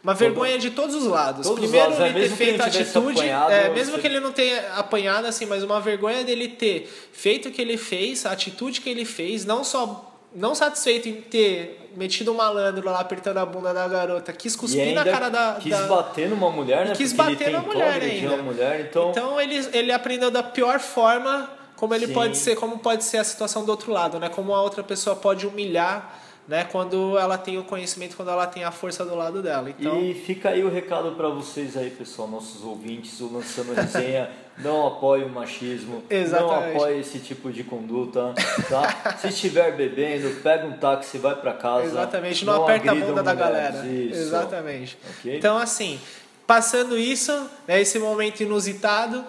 uma 0.07 0.14
vergonha 0.14 0.57
de 0.57 0.71
todos 0.71 0.95
os 0.95 1.05
lados. 1.05 1.45
Todos 1.45 1.69
Primeiro, 1.69 1.90
lados, 1.90 2.07
ele 2.07 2.25
é, 2.25 2.29
ter 2.29 2.37
feito 2.37 2.62
a 2.62 2.66
atitude. 2.66 3.19
Apanhado, 3.19 3.51
é, 3.51 3.69
mesmo 3.71 3.99
que 3.99 4.07
ele 4.07 4.21
não 4.21 4.31
tenha 4.31 4.75
apanhado, 4.77 5.27
assim, 5.27 5.47
mas 5.47 5.64
uma 5.64 5.81
vergonha 5.81 6.23
dele 6.23 6.47
ter 6.47 6.88
feito 7.12 7.49
o 7.49 7.51
que 7.51 7.61
ele 7.61 7.77
fez, 7.77 8.25
a 8.25 8.31
atitude 8.31 8.81
que 8.81 8.88
ele 8.88 9.05
fez, 9.05 9.45
não 9.45 9.64
só. 9.64 10.12
Não 10.33 10.55
satisfeito 10.55 11.09
em 11.09 11.14
ter 11.14 11.90
metido 11.97 12.31
um 12.31 12.35
malandro 12.35 12.85
lá 12.85 13.01
apertando 13.01 13.38
a 13.38 13.47
bunda 13.47 13.73
da 13.73 13.88
garota, 13.88 14.33
quis 14.33 14.55
cuspir 14.55 14.95
na 14.95 15.03
cara 15.03 15.29
da. 15.29 15.57
Quis 15.61 15.73
da... 15.73 15.87
bater 15.87 16.29
numa 16.29 16.51
mulher, 16.51 16.87
né? 16.87 16.95
Quis 16.95 17.12
Porque 17.12 17.33
bater 17.33 17.51
na 17.51 17.61
mulher 17.62 18.03
ainda. 18.03 18.37
Mulher, 18.37 18.87
então... 18.88 19.11
então 19.11 19.40
ele, 19.40 19.66
ele 19.73 19.90
aprendeu 19.90 20.31
da 20.31 20.42
pior 20.42 20.79
forma 20.79 21.51
como 21.75 21.95
ele 21.95 22.07
Sim. 22.07 22.12
pode 22.12 22.37
ser, 22.37 22.55
como 22.55 22.79
pode 22.79 23.03
ser 23.03 23.19
a 23.19 23.25
situação 23.25 23.64
do 23.64 23.71
outro 23.71 23.90
lado, 23.90 24.21
né? 24.21 24.29
Como 24.29 24.55
a 24.55 24.62
outra 24.62 24.85
pessoa 24.85 25.16
pode 25.16 25.47
humilhar 25.47 26.23
né, 26.48 26.64
quando 26.64 27.18
ela 27.18 27.37
tem 27.37 27.59
o 27.59 27.64
conhecimento, 27.64 28.16
quando 28.16 28.30
ela 28.30 28.46
tem 28.46 28.64
a 28.64 28.70
força 28.70 29.04
do 29.04 29.14
lado 29.14 29.42
dela. 29.42 29.68
Então... 29.70 30.00
E 30.00 30.14
fica 30.14 30.50
aí 30.50 30.62
o 30.62 30.70
recado 30.70 31.12
para 31.12 31.28
vocês 31.28 31.76
aí, 31.76 31.90
pessoal, 31.90 32.28
nossos 32.28 32.62
ouvintes, 32.62 33.20
o 33.20 33.32
Lançando 33.32 33.74
Resenha, 33.74 34.30
não 34.59 34.87
apoie 34.87 35.24
o 35.24 35.28
machismo, 35.28 36.04
Exatamente. 36.09 36.74
não 36.74 36.76
apoie 36.76 37.00
esse 37.00 37.18
tipo 37.18 37.50
de 37.50 37.64
conduta, 37.64 38.32
tá? 38.68 39.16
Se 39.18 39.28
estiver 39.28 39.76
bebendo, 39.76 40.40
pega 40.40 40.66
um 40.66 40.72
táxi, 40.74 41.18
vai 41.18 41.35
para 41.35 41.52
casa. 41.52 41.87
Exatamente, 41.87 42.44
não, 42.44 42.54
não 42.54 42.62
aperta 42.62 42.92
a 42.92 42.94
bunda 42.94 43.22
da 43.22 43.35
galera. 43.35 43.87
Isso. 43.87 44.20
Exatamente. 44.20 44.98
Okay? 45.18 45.37
Então, 45.37 45.59
assim, 45.59 45.98
passando 46.46 46.96
isso, 46.96 47.32
né, 47.66 47.80
esse 47.80 47.98
momento 47.98 48.40
inusitado, 48.42 49.24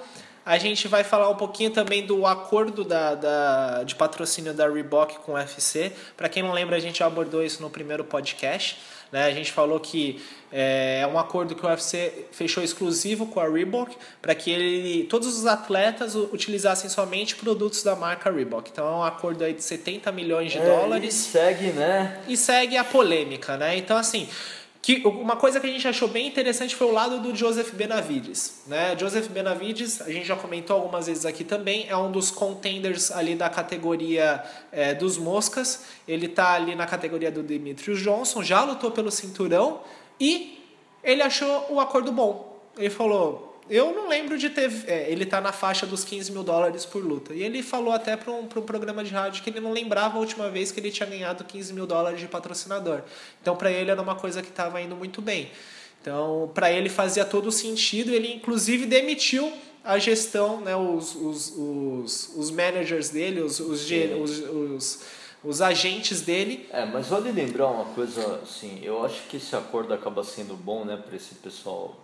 a 0.47 0.57
gente 0.57 0.87
vai 0.87 1.03
falar 1.03 1.29
um 1.29 1.35
pouquinho 1.35 1.71
também 1.71 2.05
do 2.05 2.25
acordo 2.25 2.85
da, 2.85 3.15
da, 3.15 3.83
de 3.83 3.93
patrocínio 3.95 4.53
da 4.53 4.65
Reebok 4.65 5.19
com 5.19 5.33
o 5.33 5.35
UFC. 5.35 5.91
Para 6.15 6.29
quem 6.29 6.41
não 6.41 6.53
lembra, 6.53 6.77
a 6.77 6.79
gente 6.79 7.03
abordou 7.03 7.43
isso 7.43 7.61
no 7.61 7.69
primeiro 7.69 8.05
podcast. 8.05 8.79
Né? 9.11 9.25
A 9.25 9.31
gente 9.31 9.51
falou 9.51 9.77
que 9.77 10.23
é, 10.49 11.01
é 11.01 11.07
um 11.07 11.19
acordo 11.19 11.53
que 11.53 11.65
o 11.65 11.69
UFC 11.69 12.27
fechou 12.31 12.63
exclusivo 12.63 13.25
com 13.25 13.41
a 13.41 13.49
Reebok 13.49 13.93
para 14.21 14.33
que 14.33 14.49
ele, 14.49 15.03
todos 15.09 15.37
os 15.37 15.45
atletas 15.45 16.15
utilizassem 16.15 16.89
somente 16.89 17.35
produtos 17.35 17.83
da 17.83 17.93
marca 17.93 18.31
Reebok. 18.31 18.69
Então 18.71 18.87
é 18.87 18.95
um 18.99 19.03
acordo 19.03 19.43
aí 19.43 19.51
de 19.51 19.63
70 19.63 20.09
milhões 20.13 20.53
de 20.53 20.59
é, 20.59 20.65
dólares. 20.65 21.13
E 21.13 21.29
segue, 21.29 21.71
né? 21.73 22.21
E 22.25 22.37
segue 22.37 22.77
a 22.77 22.85
polêmica, 22.85 23.57
né? 23.57 23.75
Então 23.77 23.97
assim, 23.97 24.29
que 24.87 25.05
uma 25.05 25.35
coisa 25.35 25.59
que 25.59 25.67
a 25.67 25.69
gente 25.69 25.85
achou 25.85 26.07
bem 26.07 26.25
interessante 26.25 26.73
foi 26.73 26.87
o 26.87 26.93
lado 26.93 27.19
do 27.19 27.35
Joseph 27.35 27.73
Benavides. 27.73 28.61
Né? 28.67 28.97
Joseph 28.97 29.27
Benavides, 29.27 30.01
a 30.01 30.09
gente 30.09 30.25
já 30.25 30.37
comentou 30.37 30.77
algumas 30.77 31.07
vezes 31.07 31.25
aqui 31.25 31.43
também, 31.43 31.89
é 31.89 31.97
um 31.97 32.09
dos 32.09 32.31
contenders 32.31 33.11
ali 33.11 33.35
da 33.35 33.49
categoria 33.49 34.41
é, 34.71 34.93
dos 34.93 35.17
moscas. 35.17 35.83
Ele 36.07 36.27
está 36.27 36.53
ali 36.53 36.73
na 36.73 36.85
categoria 36.85 37.29
do 37.29 37.43
Demetrius 37.43 37.99
Johnson, 38.01 38.41
já 38.41 38.63
lutou 38.63 38.89
pelo 38.89 39.11
cinturão 39.11 39.81
e 40.17 40.57
ele 41.03 41.21
achou 41.21 41.65
o 41.69 41.81
acordo 41.81 42.13
bom. 42.13 42.57
Ele 42.77 42.89
falou: 42.89 43.56
eu 43.69 43.93
não 43.93 44.07
lembro 44.07 44.37
de 44.37 44.49
ter. 44.49 44.71
É, 44.87 45.11
ele 45.11 45.25
tá 45.25 45.41
na 45.41 45.51
faixa 45.51 45.85
dos 45.85 46.03
15 46.03 46.31
mil 46.31 46.43
dólares 46.43 46.85
por 46.85 47.03
luta. 47.03 47.33
E 47.33 47.43
ele 47.43 47.61
falou 47.61 47.91
até 47.93 48.15
para 48.15 48.31
um, 48.31 48.41
um 48.41 48.61
programa 48.61 49.03
de 49.03 49.11
rádio 49.11 49.43
que 49.43 49.49
ele 49.49 49.59
não 49.59 49.71
lembrava 49.71 50.17
a 50.17 50.19
última 50.19 50.49
vez 50.49 50.71
que 50.71 50.79
ele 50.79 50.91
tinha 50.91 51.07
ganhado 51.07 51.43
15 51.43 51.73
mil 51.73 51.85
dólares 51.85 52.19
de 52.19 52.27
patrocinador. 52.27 53.01
Então, 53.41 53.55
para 53.55 53.71
ele 53.71 53.91
era 53.91 54.01
uma 54.01 54.15
coisa 54.15 54.41
que 54.41 54.49
estava 54.49 54.81
indo 54.81 54.95
muito 54.95 55.21
bem. 55.21 55.51
Então, 56.01 56.49
para 56.53 56.71
ele 56.71 56.89
fazia 56.89 57.25
todo 57.25 57.51
sentido. 57.51 58.11
Ele, 58.11 58.33
inclusive, 58.33 58.85
demitiu 58.85 59.51
a 59.83 59.97
gestão, 59.97 60.61
né, 60.61 60.75
os, 60.75 61.15
os, 61.15 61.53
os, 61.57 62.35
os 62.35 62.51
managers 62.51 63.09
dele, 63.09 63.41
os, 63.41 63.59
os, 63.59 63.89
os, 63.89 64.39
os, 64.39 64.99
os 65.43 65.61
agentes 65.61 66.21
dele. 66.21 66.67
É, 66.71 66.85
mas 66.85 67.07
vale 67.07 67.31
lembrar 67.31 67.67
uma 67.67 67.85
coisa, 67.85 68.41
assim, 68.43 68.79
eu 68.83 69.05
acho 69.05 69.23
que 69.29 69.37
esse 69.37 69.55
acordo 69.55 69.93
acaba 69.93 70.23
sendo 70.23 70.55
bom, 70.55 70.83
né, 70.83 70.97
para 70.97 71.15
esse 71.15 71.35
pessoal 71.35 71.95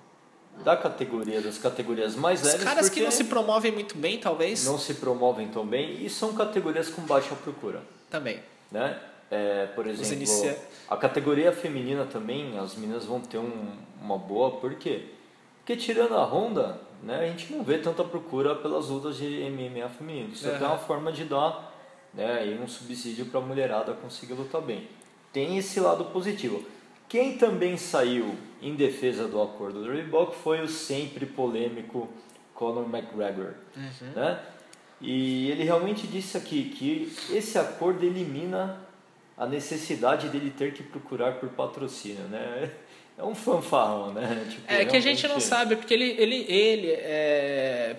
da 0.63 0.77
categoria, 0.77 1.41
das 1.41 1.57
categorias 1.57 2.15
mais 2.15 2.41
Os 2.41 2.47
leves. 2.47 2.61
Os 2.61 2.67
caras 2.67 2.89
que 2.89 3.01
não 3.01 3.11
se 3.11 3.23
promovem 3.25 3.71
muito 3.71 3.97
bem, 3.97 4.19
talvez. 4.19 4.65
Não 4.65 4.77
se 4.77 4.93
promovem 4.95 5.47
tão 5.47 5.65
bem 5.65 6.03
e 6.05 6.09
são 6.09 6.33
categorias 6.33 6.89
com 6.89 7.01
baixa 7.03 7.35
procura. 7.35 7.81
Também. 8.09 8.39
Né? 8.71 8.99
é, 9.33 9.65
por 9.67 9.87
exemplo, 9.87 10.13
inicia... 10.13 10.57
a 10.87 10.95
categoria 10.95 11.51
feminina 11.51 12.05
também, 12.05 12.57
as 12.59 12.75
meninas 12.75 13.05
vão 13.05 13.19
ter 13.19 13.39
um, 13.39 13.71
uma 13.99 14.17
boa, 14.17 14.51
por 14.51 14.75
quê? 14.75 15.05
Porque 15.57 15.75
tirando 15.75 16.15
a 16.15 16.23
Honda, 16.23 16.79
né, 17.01 17.21
a 17.21 17.25
gente 17.25 17.51
não 17.51 17.63
vê 17.63 17.79
tanta 17.79 18.03
procura 18.03 18.53
pelas 18.53 18.89
lutas 18.89 19.17
de 19.17 19.25
MMA 19.49 19.89
feminino. 19.89 20.33
Isso 20.33 20.47
até 20.47 20.63
é 20.63 20.67
uma 20.67 20.77
forma 20.77 21.11
de 21.11 21.23
dar 21.23 21.73
né, 22.13 22.43
um 22.61 22.67
subsídio 22.67 23.25
para 23.25 23.39
a 23.39 23.43
mulherada 23.43 23.93
conseguir 23.93 24.33
lutar 24.33 24.61
bem. 24.61 24.87
Tem 25.31 25.57
esse 25.57 25.79
lado 25.79 26.05
positivo. 26.05 26.63
Quem 27.07 27.37
também 27.37 27.77
saiu 27.77 28.35
em 28.61 28.75
defesa 28.75 29.27
do 29.27 29.41
acordo 29.41 29.83
do 29.83 29.91
Reebok 29.91 30.35
foi 30.35 30.61
o 30.61 30.67
sempre 30.67 31.25
polêmico 31.25 32.09
Conor 32.53 32.85
McGregor. 32.85 33.53
Uhum. 33.75 34.11
Né? 34.15 34.39
E 35.01 35.51
ele 35.51 35.63
realmente 35.63 36.07
disse 36.07 36.37
aqui 36.37 36.63
que 36.75 37.13
esse 37.35 37.57
acordo 37.57 38.05
elimina 38.05 38.79
a 39.37 39.45
necessidade 39.45 40.29
dele 40.29 40.51
ter 40.51 40.73
que 40.73 40.83
procurar 40.83 41.33
por 41.33 41.49
patrocínio, 41.49 42.23
né? 42.25 42.71
É 43.17 43.23
um 43.23 43.35
fanfarrão, 43.35 44.13
né? 44.13 44.45
Tipo, 44.49 44.71
é 44.71 44.85
que 44.85 44.95
a 44.95 44.99
gente 44.99 45.27
não 45.27 45.39
sabe, 45.39 45.75
porque 45.75 45.93
ele, 45.93 46.15
ele, 46.17 46.45
ele 46.47 46.87
é 46.91 47.95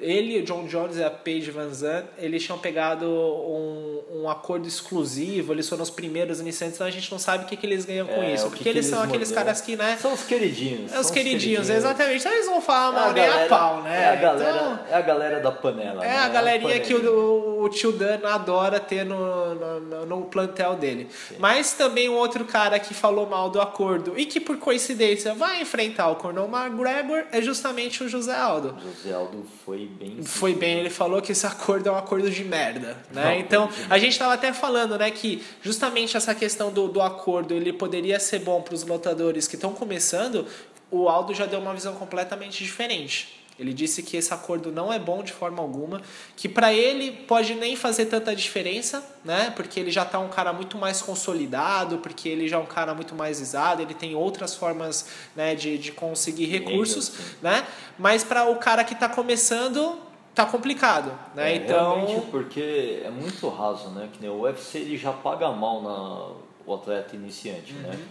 ele, 0.00 0.40
o 0.40 0.42
John 0.44 0.66
Jones 0.66 0.96
e 0.96 1.04
a 1.04 1.10
Paige 1.10 1.50
Van 1.50 1.70
Zandt, 1.70 2.08
eles 2.18 2.42
tinham 2.42 2.58
pegado 2.58 3.06
um, 3.06 4.02
um 4.22 4.28
acordo 4.28 4.66
exclusivo, 4.66 5.52
eles 5.52 5.68
foram 5.68 5.82
os 5.82 5.90
primeiros 5.90 6.40
iniciantes, 6.40 6.76
então 6.76 6.86
a 6.86 6.90
gente 6.90 7.10
não 7.12 7.18
sabe 7.18 7.44
o 7.44 7.46
que, 7.46 7.56
que 7.56 7.66
eles 7.66 7.84
ganham 7.84 8.06
com 8.06 8.22
é, 8.22 8.34
isso. 8.34 8.48
Porque 8.48 8.68
eles, 8.68 8.86
eles 8.86 8.86
são 8.86 9.02
aqueles 9.02 9.30
caras 9.30 9.60
que, 9.60 9.76
né? 9.76 9.96
São 10.00 10.12
os 10.12 10.24
queridinhos. 10.24 10.92
É 10.92 10.98
os 10.98 11.10
queridinhos, 11.10 11.42
queridinhos, 11.42 11.70
exatamente. 11.70 12.20
Então 12.20 12.32
eles 12.32 12.46
vão 12.46 12.60
falar 12.60 12.92
mal 12.92 13.10
é 13.10 13.12
nem 13.12 13.28
a 13.28 13.48
pau, 13.48 13.82
né? 13.82 14.02
É 14.02 14.08
a 14.08 14.16
galera, 14.16 14.50
então, 14.50 14.78
é 14.90 14.94
a 14.94 15.00
galera 15.00 15.40
da 15.40 15.52
panela. 15.52 16.04
É 16.04 16.08
né? 16.08 16.18
a 16.18 16.28
galerinha 16.28 16.76
a 16.76 16.80
que 16.80 16.94
o, 16.94 17.53
o, 17.64 17.68
tio 17.68 17.92
Dan 17.92 18.20
adora 18.24 18.78
ter 18.80 19.04
no, 19.04 19.54
no, 19.54 20.06
no 20.06 20.22
plantel 20.22 20.76
dele. 20.76 21.08
Sim. 21.28 21.36
Mas 21.38 21.72
também 21.72 22.08
um 22.08 22.14
outro 22.14 22.44
cara 22.44 22.78
que 22.78 22.94
falou 22.94 23.26
mal 23.26 23.50
do 23.50 23.60
acordo 23.60 24.14
e 24.16 24.26
que 24.26 24.40
por 24.40 24.58
coincidência 24.58 25.34
vai 25.34 25.60
enfrentar 25.62 26.08
o 26.08 26.16
Conor 26.16 26.48
McGregor 26.48 27.24
é 27.32 27.40
justamente 27.40 28.02
o 28.02 28.08
José 28.08 28.36
Aldo. 28.36 28.76
O 28.76 28.80
José 28.80 29.14
Aldo 29.14 29.44
foi 29.64 29.86
bem. 29.86 30.22
Foi 30.22 30.54
bem, 30.54 30.80
ele 30.80 30.90
falou 30.90 31.20
que 31.20 31.32
esse 31.32 31.46
acordo 31.46 31.88
é 31.88 31.92
um 31.92 31.96
acordo 31.96 32.30
de 32.30 32.44
merda, 32.44 32.96
né? 33.10 33.24
Não, 33.24 33.32
então, 33.32 33.68
a 33.88 33.98
gente 33.98 34.12
estava 34.12 34.34
até 34.34 34.52
falando, 34.52 34.98
né, 34.98 35.10
que 35.10 35.42
justamente 35.62 36.16
essa 36.16 36.34
questão 36.34 36.72
do, 36.72 36.88
do 36.88 37.00
acordo, 37.00 37.54
ele 37.54 37.72
poderia 37.72 38.18
ser 38.20 38.40
bom 38.40 38.62
para 38.62 38.74
os 38.74 38.84
lutadores 38.84 39.48
que 39.48 39.54
estão 39.54 39.72
começando, 39.72 40.46
o 40.90 41.08
Aldo 41.08 41.34
já 41.34 41.46
deu 41.46 41.60
uma 41.60 41.74
visão 41.74 41.94
completamente 41.94 42.62
diferente. 42.62 43.43
Ele 43.58 43.72
disse 43.72 44.02
que 44.02 44.16
esse 44.16 44.34
acordo 44.34 44.72
não 44.72 44.92
é 44.92 44.98
bom 44.98 45.22
de 45.22 45.32
forma 45.32 45.62
alguma, 45.62 46.02
que 46.36 46.48
para 46.48 46.72
ele 46.72 47.12
pode 47.12 47.54
nem 47.54 47.76
fazer 47.76 48.06
tanta 48.06 48.34
diferença, 48.34 49.04
né? 49.24 49.52
Porque 49.54 49.78
ele 49.78 49.90
já 49.90 50.02
está 50.02 50.18
um 50.18 50.28
cara 50.28 50.52
muito 50.52 50.76
mais 50.76 51.00
consolidado, 51.00 51.98
porque 51.98 52.28
ele 52.28 52.48
já 52.48 52.56
é 52.56 52.60
um 52.60 52.66
cara 52.66 52.94
muito 52.94 53.14
mais 53.14 53.38
visado, 53.38 53.80
ele 53.80 53.94
tem 53.94 54.14
outras 54.14 54.54
formas 54.56 55.08
né, 55.36 55.54
de, 55.54 55.78
de 55.78 55.92
conseguir 55.92 56.46
recursos, 56.46 57.12
né? 57.40 57.64
Mas 57.96 58.24
para 58.24 58.50
o 58.50 58.56
cara 58.56 58.82
que 58.82 58.94
está 58.94 59.08
começando, 59.08 59.98
tá 60.34 60.44
complicado, 60.44 61.16
né? 61.34 61.52
É, 61.52 61.56
então 61.56 61.94
realmente 61.94 62.26
porque 62.32 63.02
é 63.04 63.10
muito 63.10 63.48
raso, 63.48 63.90
né? 63.90 64.08
Que 64.12 64.26
o 64.26 64.40
UFC 64.40 64.78
ele 64.78 64.96
já 64.96 65.12
paga 65.12 65.52
mal 65.52 65.80
na 65.80 66.44
o 66.66 66.74
atleta 66.74 67.14
iniciante, 67.14 67.72
né? 67.74 67.90
uhum. 67.90 67.94
né? 67.94 68.04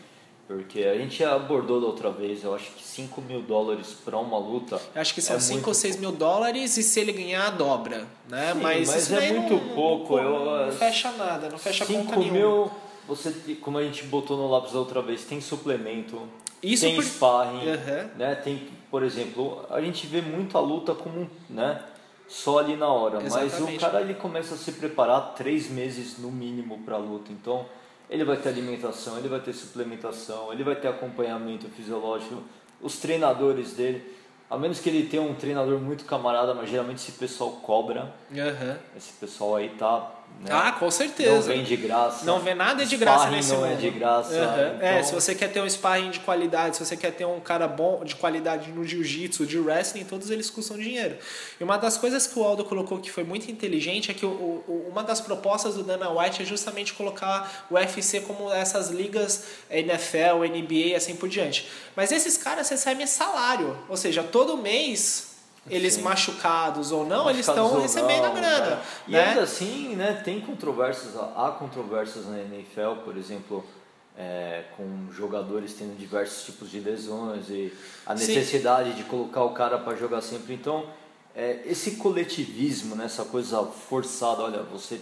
Porque 0.53 0.83
a 0.83 0.95
gente 0.95 1.23
abordou 1.23 1.81
da 1.81 1.87
outra 1.87 2.11
vez, 2.11 2.43
eu 2.43 2.53
acho 2.53 2.71
que 2.71 2.83
5 2.83 3.21
mil 3.23 3.41
dólares 3.41 3.95
para 4.05 4.17
uma 4.19 4.37
luta. 4.37 4.79
Eu 4.93 5.01
acho 5.01 5.13
que 5.13 5.21
são 5.21 5.39
5 5.39 5.63
é 5.63 5.67
ou 5.67 5.73
6 5.73 5.97
mil 5.97 6.11
dólares 6.11 6.77
e 6.77 6.83
se 6.83 6.99
ele 6.99 7.11
ganhar, 7.11 7.49
dobra. 7.51 8.05
Né? 8.29 8.53
Sim, 8.53 8.59
mas, 8.61 8.87
mas 8.87 9.11
é 9.11 9.33
muito 9.33 9.53
não, 9.53 9.75
pouco. 9.75 10.15
Não, 10.17 10.45
não, 10.45 10.65
não, 10.67 10.71
fecha 10.71 11.11
nada, 11.13 11.49
não 11.49 11.57
fecha 11.57 11.85
5 11.85 12.03
conta 12.03 12.19
nenhuma. 12.19 12.37
mil, 12.37 12.71
você, 13.07 13.31
como 13.61 13.79
a 13.79 13.83
gente 13.83 14.03
botou 14.03 14.37
no 14.37 14.47
lápis 14.47 14.73
da 14.73 14.79
outra 14.79 15.01
vez, 15.01 15.23
tem 15.23 15.41
suplemento, 15.41 16.21
Isso 16.61 16.85
tem 16.85 16.95
por... 16.95 17.03
sparring, 17.03 17.69
uhum. 17.69 18.09
né? 18.15 18.35
tem, 18.35 18.67
por 18.91 19.01
exemplo, 19.01 19.65
a 19.71 19.81
gente 19.81 20.05
vê 20.05 20.21
muito 20.21 20.55
a 20.55 20.61
luta 20.61 20.93
como 20.93 21.27
né? 21.49 21.81
só 22.27 22.59
ali 22.59 22.75
na 22.75 22.87
hora. 22.87 23.23
Exatamente. 23.23 23.61
Mas 23.61 23.75
o 23.75 23.79
cara 23.79 24.01
ele 24.01 24.13
começa 24.13 24.53
a 24.53 24.57
se 24.57 24.71
preparar 24.73 25.33
três 25.35 25.67
meses 25.67 26.19
no 26.19 26.31
mínimo 26.31 26.79
para 26.85 26.95
a 26.95 26.99
luta. 26.99 27.31
Então 27.31 27.65
ele 28.09 28.23
vai 28.23 28.37
ter 28.37 28.49
alimentação, 28.49 29.17
ele 29.17 29.27
vai 29.27 29.39
ter 29.39 29.53
suplementação, 29.53 30.51
ele 30.51 30.63
vai 30.63 30.75
ter 30.75 30.87
acompanhamento 30.87 31.67
fisiológico, 31.69 32.43
os 32.81 32.97
treinadores 32.97 33.73
dele. 33.73 34.13
A 34.49 34.57
menos 34.57 34.79
que 34.79 34.89
ele 34.89 35.07
tenha 35.07 35.23
um 35.23 35.33
treinador 35.33 35.79
muito 35.79 36.05
camarada, 36.05 36.53
mas 36.53 36.69
geralmente 36.69 36.97
esse 36.97 37.13
pessoal 37.13 37.51
cobra. 37.53 38.13
Uhum. 38.29 38.77
Esse 38.95 39.13
pessoal 39.13 39.55
aí 39.55 39.69
tá 39.69 40.11
né? 40.41 40.49
Ah, 40.51 40.71
com 40.73 40.91
certeza. 40.91 41.31
Não 41.31 41.41
vem 41.41 41.63
de 41.63 41.75
graça. 41.77 42.25
Não 42.25 42.39
vem 42.39 42.53
nada 42.53 42.85
de 42.85 42.97
graça 42.97 43.29
nesse 43.29 43.51
não 43.51 43.61
mundo. 43.61 43.71
é 43.71 43.75
de 43.75 43.89
graça. 43.89 44.33
Uhum. 44.33 44.75
Então... 44.75 44.87
É, 44.87 45.03
se 45.03 45.13
você 45.13 45.33
quer 45.33 45.51
ter 45.51 45.61
um 45.61 45.69
sparring 45.69 46.11
de 46.11 46.19
qualidade, 46.19 46.75
se 46.75 46.85
você 46.85 46.97
quer 46.97 47.11
ter 47.11 47.25
um 47.25 47.39
cara 47.39 47.67
bom 47.67 48.03
de 48.03 48.15
qualidade 48.15 48.71
no 48.71 48.83
jiu-jitsu, 48.85 49.45
de 49.45 49.57
wrestling, 49.57 50.03
todos 50.03 50.29
eles 50.29 50.49
custam 50.49 50.77
dinheiro. 50.77 51.17
E 51.59 51.63
uma 51.63 51.77
das 51.77 51.97
coisas 51.97 52.27
que 52.27 52.37
o 52.37 52.43
Aldo 52.43 52.65
colocou 52.65 52.99
que 52.99 53.09
foi 53.09 53.23
muito 53.23 53.49
inteligente 53.49 54.11
é 54.11 54.13
que 54.13 54.25
o, 54.25 54.29
o, 54.29 54.87
uma 54.89 55.03
das 55.03 55.21
propostas 55.21 55.75
do 55.75 55.83
Dana 55.83 56.09
White 56.09 56.41
é 56.41 56.45
justamente 56.45 56.93
colocar 56.93 57.67
o 57.69 57.75
UFC 57.75 58.21
como 58.21 58.51
essas 58.51 58.89
ligas 58.89 59.45
NFL, 59.69 60.43
NBA, 60.49 60.97
assim 60.97 61.15
por 61.15 61.29
diante. 61.29 61.69
Mas 61.95 62.11
esses 62.11 62.37
caras 62.37 62.67
recebem 62.69 63.07
salário, 63.07 63.77
ou 63.87 63.95
seja, 63.95 64.23
todo 64.23 64.57
mês 64.57 65.32
eles 65.69 65.93
Sim. 65.93 66.01
machucados 66.01 66.91
ou 66.91 67.05
não, 67.05 67.25
machucados 67.25 67.33
eles 67.33 67.47
estão 67.47 67.81
recebendo 67.81 68.25
a 68.25 68.29
grana. 68.29 68.69
Né? 68.75 68.81
E 69.07 69.11
né? 69.11 69.23
ainda 69.29 69.41
assim, 69.43 69.95
né, 69.95 70.21
tem 70.23 70.41
controvérsias, 70.41 71.15
há 71.15 71.55
controvérsias 71.57 72.25
na 72.25 72.39
NFL, 72.39 73.01
por 73.03 73.15
exemplo, 73.17 73.63
é, 74.17 74.65
com 74.75 75.11
jogadores 75.11 75.73
tendo 75.73 75.97
diversos 75.97 76.43
tipos 76.43 76.69
de 76.69 76.79
lesões 76.79 77.49
e 77.49 77.73
a 78.05 78.13
necessidade 78.13 78.91
Sim. 78.91 78.95
de 78.95 79.03
colocar 79.03 79.43
o 79.43 79.51
cara 79.51 79.77
para 79.77 79.95
jogar 79.95 80.21
sempre. 80.21 80.53
Então, 80.53 80.85
é, 81.35 81.61
esse 81.65 81.91
coletivismo, 81.95 82.95
né, 82.95 83.05
essa 83.05 83.25
coisa 83.25 83.63
forçada, 83.63 84.43
olha, 84.43 84.61
você, 84.63 84.99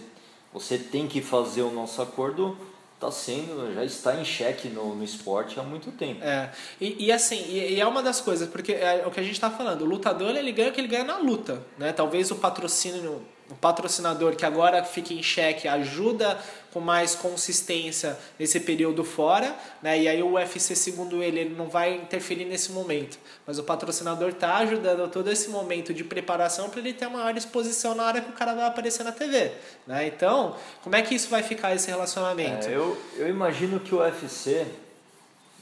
você 0.52 0.78
tem 0.78 1.06
que 1.06 1.20
fazer 1.20 1.62
o 1.62 1.70
nosso 1.70 2.00
acordo 2.00 2.56
está 3.02 3.10
sendo, 3.10 3.74
já 3.74 3.84
está 3.84 4.16
em 4.16 4.24
xeque 4.24 4.68
no, 4.68 4.94
no 4.94 5.02
esporte 5.02 5.58
há 5.58 5.62
muito 5.62 5.90
tempo. 5.90 6.22
É, 6.22 6.50
e, 6.80 7.06
e 7.06 7.12
assim, 7.12 7.42
e, 7.48 7.74
e, 7.74 7.80
é 7.80 7.86
uma 7.86 8.02
das 8.02 8.20
coisas, 8.20 8.48
porque 8.48 8.72
é 8.72 9.04
o 9.06 9.10
que 9.10 9.18
a 9.18 9.22
gente 9.22 9.32
está 9.32 9.50
falando, 9.50 9.82
o 9.82 9.84
lutador 9.84 10.36
ele 10.36 10.52
ganha 10.52 10.70
o 10.70 10.72
que 10.72 10.80
ele 10.80 10.88
ganha 10.88 11.04
na 11.04 11.18
luta, 11.18 11.62
né? 11.76 11.92
Talvez 11.92 12.30
o 12.30 12.36
patrocínio 12.36 13.22
o 13.52 13.56
patrocinador 13.56 14.34
que 14.34 14.46
agora 14.46 14.82
fica 14.82 15.12
em 15.12 15.22
xeque 15.22 15.68
ajuda 15.68 16.38
com 16.72 16.80
mais 16.80 17.14
consistência 17.14 18.18
nesse 18.38 18.58
período 18.60 19.04
fora, 19.04 19.54
né? 19.82 20.00
E 20.00 20.08
aí 20.08 20.22
o 20.22 20.32
UFC, 20.32 20.74
segundo 20.74 21.22
ele, 21.22 21.40
ele 21.40 21.54
não 21.54 21.68
vai 21.68 21.94
interferir 21.94 22.46
nesse 22.46 22.72
momento, 22.72 23.18
mas 23.46 23.58
o 23.58 23.62
patrocinador 23.62 24.30
está 24.30 24.56
ajudando 24.56 25.06
todo 25.10 25.30
esse 25.30 25.50
momento 25.50 25.92
de 25.92 26.02
preparação 26.02 26.70
para 26.70 26.80
ele 26.80 26.94
ter 26.94 27.06
uma 27.06 27.18
maior 27.18 27.36
exposição 27.36 27.94
na 27.94 28.06
hora 28.06 28.22
que 28.22 28.30
o 28.30 28.32
cara 28.32 28.54
vai 28.54 28.66
aparecer 28.66 29.04
na 29.04 29.12
TV, 29.12 29.52
né? 29.86 30.06
Então, 30.06 30.56
como 30.82 30.96
é 30.96 31.02
que 31.02 31.14
isso 31.14 31.28
vai 31.28 31.42
ficar 31.42 31.74
esse 31.74 31.90
relacionamento? 31.90 32.66
É, 32.66 32.74
eu, 32.74 32.96
eu 33.16 33.28
imagino 33.28 33.78
que 33.78 33.94
o 33.94 33.98
UFC 33.98 34.66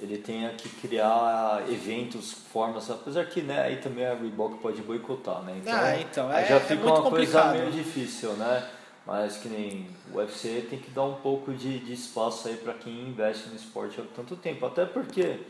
ele 0.00 0.18
tenha 0.18 0.50
que 0.50 0.68
criar 0.68 1.62
eventos, 1.68 2.32
formas, 2.32 2.90
apesar 2.90 3.26
que 3.26 3.42
né, 3.42 3.60
aí 3.60 3.76
também 3.76 4.06
a 4.06 4.14
Reebok 4.14 4.58
pode 4.58 4.80
boicotar, 4.82 5.42
né? 5.42 5.56
Então, 5.60 5.74
ah, 5.74 6.00
então 6.00 6.32
é, 6.32 6.46
já 6.46 6.60
fica 6.60 6.82
é 6.82 6.86
uma 6.86 7.02
complicado. 7.02 7.52
coisa 7.52 7.70
meio 7.70 7.72
difícil, 7.72 8.32
né? 8.32 8.66
Mas 9.06 9.36
que 9.38 9.48
nem 9.48 9.88
o 10.12 10.18
UFC 10.18 10.66
tem 10.68 10.78
que 10.78 10.90
dar 10.90 11.04
um 11.04 11.14
pouco 11.14 11.52
de, 11.52 11.78
de 11.80 11.92
espaço 11.92 12.48
aí 12.48 12.56
para 12.56 12.74
quem 12.74 13.08
investe 13.08 13.48
no 13.48 13.56
esporte 13.56 14.00
há 14.00 14.04
tanto 14.14 14.36
tempo. 14.36 14.64
Até 14.66 14.84
porque 14.84 15.40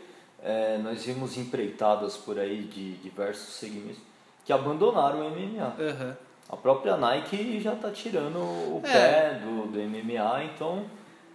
é, 0.42 0.78
nós 0.78 1.04
vimos 1.04 1.36
empreitadas 1.36 2.16
por 2.16 2.38
aí 2.38 2.62
de 2.62 2.94
diversos 2.94 3.54
segmentos 3.54 3.98
que 4.44 4.52
abandonaram 4.52 5.20
o 5.20 5.30
MMA. 5.30 5.74
Uhum. 5.78 6.14
A 6.48 6.56
própria 6.56 6.96
Nike 6.96 7.60
já 7.60 7.74
está 7.74 7.90
tirando 7.90 8.38
o 8.38 8.80
é. 8.84 8.92
pé 8.92 9.40
do, 9.44 9.66
do 9.68 9.78
MMA, 9.78 10.44
então 10.44 10.84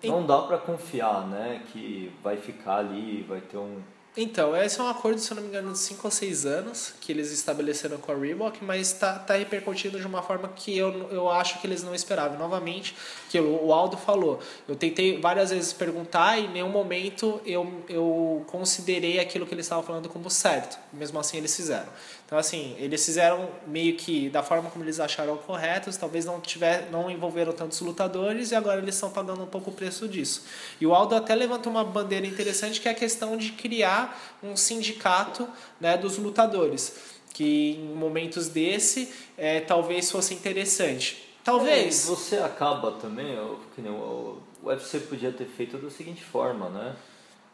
não 0.07 0.25
dá 0.25 0.41
para 0.41 0.57
confiar, 0.57 1.27
né, 1.27 1.61
que 1.71 2.11
vai 2.23 2.37
ficar 2.37 2.77
ali, 2.77 3.23
vai 3.27 3.41
ter 3.41 3.57
um 3.57 3.81
então, 4.17 4.55
esse 4.55 4.79
é 4.79 4.83
um 4.83 4.87
acordo, 4.87 5.19
se 5.19 5.29
eu 5.29 5.35
não 5.35 5.43
me 5.43 5.49
engano, 5.49 5.73
de 5.73 5.77
5 5.77 6.07
ou 6.07 6.11
6 6.11 6.45
anos 6.45 6.93
que 7.01 7.11
eles 7.11 7.33
estabeleceram 7.33 7.97
com 7.97 8.13
a 8.13 8.15
Reebok, 8.15 8.63
mas 8.63 8.93
está 8.93 9.19
tá 9.19 9.35
repercutindo 9.35 9.99
de 9.99 10.07
uma 10.07 10.21
forma 10.21 10.47
que 10.47 10.77
eu, 10.77 11.09
eu 11.11 11.29
acho 11.29 11.59
que 11.59 11.67
eles 11.67 11.83
não 11.83 11.93
esperavam. 11.93 12.39
Novamente, 12.39 12.95
que 13.29 13.37
o 13.37 13.73
Aldo 13.73 13.97
falou, 13.97 14.39
eu 14.69 14.75
tentei 14.77 15.19
várias 15.19 15.49
vezes 15.49 15.73
perguntar 15.73 16.37
e 16.37 16.45
em 16.45 16.49
nenhum 16.49 16.69
momento 16.69 17.41
eu, 17.45 17.83
eu 17.89 18.45
considerei 18.47 19.19
aquilo 19.19 19.45
que 19.45 19.53
eles 19.53 19.65
estavam 19.65 19.83
falando 19.83 20.07
como 20.07 20.29
certo. 20.29 20.79
Mesmo 20.93 21.19
assim, 21.19 21.35
eles 21.35 21.53
fizeram. 21.53 21.89
Então, 22.25 22.39
assim, 22.39 22.75
eles 22.79 23.05
fizeram 23.05 23.47
meio 23.67 23.95
que 23.95 24.29
da 24.29 24.41
forma 24.41 24.71
como 24.71 24.83
eles 24.83 24.99
acharam 24.99 25.38
corretos, 25.38 25.95
talvez 25.95 26.25
não, 26.25 26.41
tiver, 26.41 26.89
não 26.89 27.09
envolveram 27.09 27.53
tantos 27.53 27.79
lutadores 27.81 28.51
e 28.51 28.55
agora 28.55 28.81
eles 28.81 28.95
estão 28.95 29.11
pagando 29.11 29.43
um 29.43 29.47
pouco 29.47 29.69
o 29.69 29.73
preço 29.73 30.07
disso. 30.07 30.43
E 30.81 30.88
o 30.88 30.95
Aldo 30.95 31.13
até 31.13 31.35
levantou 31.35 31.71
uma 31.71 31.83
bandeira 31.83 32.25
interessante 32.25 32.81
que 32.81 32.88
é 32.88 32.91
a 32.91 32.95
questão 32.95 33.38
de 33.38 33.51
criar 33.51 34.38
um 34.41 34.57
sindicato 34.57 35.47
né, 35.79 35.97
dos 35.97 36.17
lutadores, 36.17 36.95
que 37.31 37.73
em 37.73 37.93
momentos 37.95 38.47
desse 38.47 39.13
é, 39.38 39.59
talvez 39.59 40.09
fosse 40.09 40.33
interessante. 40.33 41.29
Talvez. 41.43 42.05
É, 42.05 42.07
você 42.07 42.38
acaba 42.38 42.93
também, 42.93 43.38
que 43.75 43.81
nem 43.83 43.91
o 43.91 44.39
UFC 44.63 44.99
podia 45.01 45.31
ter 45.31 45.45
feito 45.45 45.77
da 45.77 45.91
seguinte 45.91 46.23
forma, 46.23 46.69
né? 46.69 46.95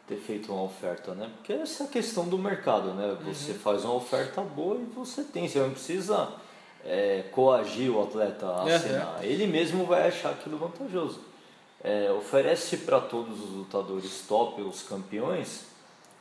Ter 0.06 0.16
feito 0.16 0.52
uma 0.52 0.64
oferta, 0.64 1.14
né? 1.14 1.30
Porque 1.36 1.52
essa 1.52 1.84
é 1.84 1.86
a 1.86 1.90
questão 1.90 2.28
do 2.28 2.36
mercado, 2.36 2.92
né? 2.94 3.16
Você 3.24 3.52
uhum. 3.52 3.58
faz 3.58 3.84
uma 3.84 3.94
oferta 3.94 4.40
boa 4.40 4.76
e 4.76 4.84
você 4.94 5.22
tem, 5.22 5.48
você 5.48 5.60
não 5.60 5.70
precisa 5.70 6.28
é, 6.84 7.24
coagir 7.30 7.90
o 7.90 8.02
atleta 8.02 8.46
a 8.46 8.62
assinar. 8.64 9.16
Uhum. 9.16 9.22
Ele 9.22 9.46
mesmo 9.46 9.84
vai 9.86 10.08
achar 10.08 10.30
aquilo 10.30 10.58
vantajoso. 10.58 11.20
É, 11.82 12.10
oferece 12.12 12.78
para 12.78 13.00
todos 13.00 13.40
os 13.42 13.50
lutadores 13.50 14.24
top, 14.28 14.60
os 14.62 14.82
campeões, 14.82 15.64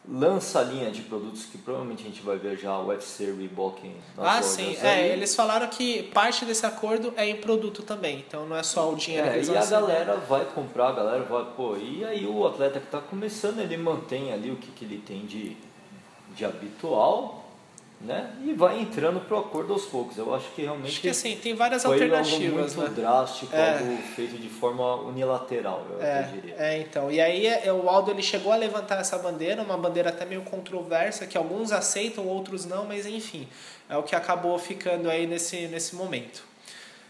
lança 0.08 0.60
a 0.60 0.64
linha 0.64 0.90
de 0.90 1.04
produtos 1.04 1.46
que 1.46 1.58
provavelmente 1.58 2.02
a 2.02 2.06
gente 2.08 2.22
vai 2.22 2.38
ver 2.38 2.58
já 2.58 2.78
o 2.78 2.88
UFC 2.88 3.26
Reebok 3.26 3.88
nas 4.18 4.38
Ah, 4.38 4.42
sim. 4.42 4.76
É, 4.82 5.10
eles 5.10 5.36
falaram 5.36 5.68
que 5.68 6.04
parte 6.04 6.44
desse 6.44 6.66
acordo 6.66 7.14
é 7.16 7.30
em 7.30 7.36
produto 7.36 7.84
também, 7.84 8.24
então 8.28 8.48
não 8.48 8.58
é 8.58 8.64
só 8.64 8.92
o 8.92 8.96
dinheiro 8.96 9.28
é, 9.28 9.32
que 9.32 9.38
eles 9.38 9.48
E 9.48 9.56
a 9.56 9.66
galera 9.66 10.16
vai 10.18 10.46
comprar, 10.46 10.90
a 10.90 10.92
galera 10.94 11.24
vai, 11.24 11.46
pô, 11.56 11.78
e 11.78 12.04
aí 12.04 12.26
o 12.26 12.48
atleta 12.48 12.80
que 12.80 12.88
está 12.88 13.00
começando, 13.00 13.60
ele 13.60 13.78
mantém 13.78 14.34
ali 14.34 14.50
o 14.50 14.56
que, 14.56 14.72
que 14.72 14.86
ele 14.86 14.98
tem 15.06 15.26
de, 15.26 15.56
de 16.36 16.46
habitual 16.46 17.41
né? 18.04 18.32
E 18.44 18.54
vai 18.54 18.80
entrando 18.80 19.20
pro 19.22 19.38
acordo 19.38 19.74
aos 19.74 19.86
poucos. 19.86 20.18
Eu 20.18 20.34
acho 20.34 20.50
que 20.52 20.64
realmente 20.64 20.90
acho 20.90 21.02
que 21.02 21.10
assim 21.10 21.36
tem 21.36 21.54
várias 21.54 21.84
foi 21.84 21.94
alternativas, 21.94 22.72
algo 22.72 22.82
muito 22.82 23.00
né? 23.00 23.02
drástico, 23.02 23.56
é. 23.56 23.80
algo 23.80 23.98
feito 24.16 24.38
de 24.38 24.50
forma 24.50 24.96
unilateral, 24.96 25.86
eu 25.92 26.02
é, 26.02 26.24
diria. 26.24 26.56
É, 26.58 26.80
então. 26.80 27.12
E 27.12 27.22
aí 27.22 27.46
é, 27.46 27.72
o 27.72 27.88
Aldo 27.88 28.12
ele 28.12 28.24
chegou 28.24 28.52
a 28.52 28.56
levantar 28.56 29.00
essa 29.00 29.18
bandeira, 29.18 29.62
uma 29.62 29.78
bandeira 29.78 30.10
até 30.10 30.26
meio 30.26 30.42
controversa, 30.42 31.28
que 31.28 31.38
alguns 31.38 31.72
aceitam, 31.72 32.26
outros 32.28 32.66
não, 32.66 32.86
mas 32.86 33.06
enfim, 33.06 33.48
é 33.88 33.96
o 33.96 34.04
que 34.04 34.16
acabou 34.16 34.58
ficando 34.58 35.10
aí 35.10 35.28
nesse 35.28 35.68
nesse 35.68 35.96
momento. 35.96 36.44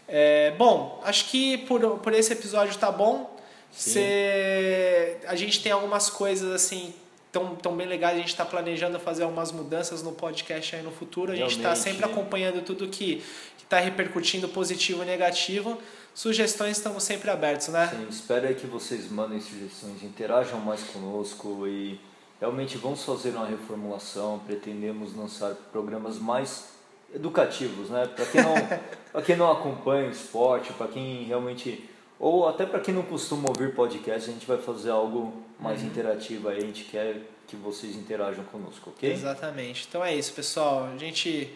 É, 0.06 0.50
bom, 0.58 1.00
acho 1.04 1.30
que 1.30 1.58
por, 1.58 1.98
por 1.98 2.12
esse 2.12 2.32
episódio 2.32 2.76
tá 2.76 2.90
bom. 2.90 3.30
Cê, 3.70 5.16
a 5.26 5.34
gente 5.34 5.62
tem 5.62 5.72
algumas 5.72 6.10
coisas 6.10 6.52
assim 6.52 6.92
tão, 7.32 7.56
tão 7.56 7.74
bem 7.74 7.88
legais. 7.88 8.14
A 8.14 8.18
gente 8.18 8.28
está 8.28 8.44
planejando 8.44 9.00
fazer 9.00 9.24
algumas 9.24 9.50
mudanças 9.50 10.02
no 10.02 10.12
podcast 10.12 10.76
aí 10.76 10.82
no 10.82 10.92
futuro. 10.92 11.32
A 11.32 11.36
gente 11.36 11.56
está 11.56 11.74
sempre 11.74 12.04
acompanhando 12.04 12.62
tudo 12.62 12.86
que 12.86 13.24
está 13.58 13.80
repercutindo 13.80 14.46
positivo 14.48 15.02
e 15.02 15.06
negativo. 15.06 15.78
Sugestões 16.14 16.76
estamos 16.76 17.02
sempre 17.02 17.30
abertos, 17.30 17.68
né? 17.68 17.88
Sim, 17.88 18.06
espero 18.10 18.46
aí 18.46 18.54
que 18.54 18.66
vocês 18.66 19.10
mandem 19.10 19.40
sugestões, 19.40 20.02
interajam 20.02 20.60
mais 20.60 20.82
conosco 20.82 21.66
e 21.66 21.98
realmente 22.38 22.76
vamos 22.76 23.02
fazer 23.02 23.30
uma 23.30 23.46
reformulação. 23.46 24.38
Pretendemos 24.46 25.16
lançar 25.16 25.54
programas 25.72 26.18
mais 26.18 26.72
educativos, 27.14 27.88
né? 27.88 28.06
Para 28.14 28.26
quem 28.26 28.42
não, 28.42 28.54
para 29.10 29.22
quem 29.22 29.36
não 29.36 29.50
acompanha 29.50 30.06
o 30.06 30.10
esporte, 30.10 30.70
para 30.74 30.88
quem 30.88 31.24
realmente 31.24 31.88
ou 32.22 32.48
até 32.48 32.64
para 32.64 32.78
quem 32.78 32.94
não 32.94 33.02
costuma 33.02 33.48
ouvir 33.48 33.74
podcast, 33.74 34.30
a 34.30 34.32
gente 34.32 34.46
vai 34.46 34.56
fazer 34.56 34.90
algo 34.90 35.42
mais 35.58 35.80
uhum. 35.80 35.88
interativo 35.88 36.48
aí, 36.48 36.58
a 36.58 36.60
gente 36.60 36.84
quer 36.84 37.16
que 37.48 37.56
vocês 37.56 37.96
interajam 37.96 38.44
conosco, 38.44 38.90
ok? 38.90 39.12
Exatamente. 39.12 39.86
Então 39.88 40.04
é 40.04 40.14
isso, 40.14 40.32
pessoal. 40.32 40.84
A 40.84 40.96
gente 40.96 41.52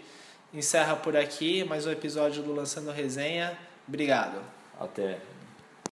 encerra 0.52 0.96
por 0.96 1.16
aqui 1.16 1.62
mais 1.62 1.86
um 1.86 1.92
episódio 1.92 2.42
do 2.42 2.52
Lançando 2.52 2.90
Resenha. 2.90 3.56
Obrigado. 3.86 4.42
Até. 4.80 5.20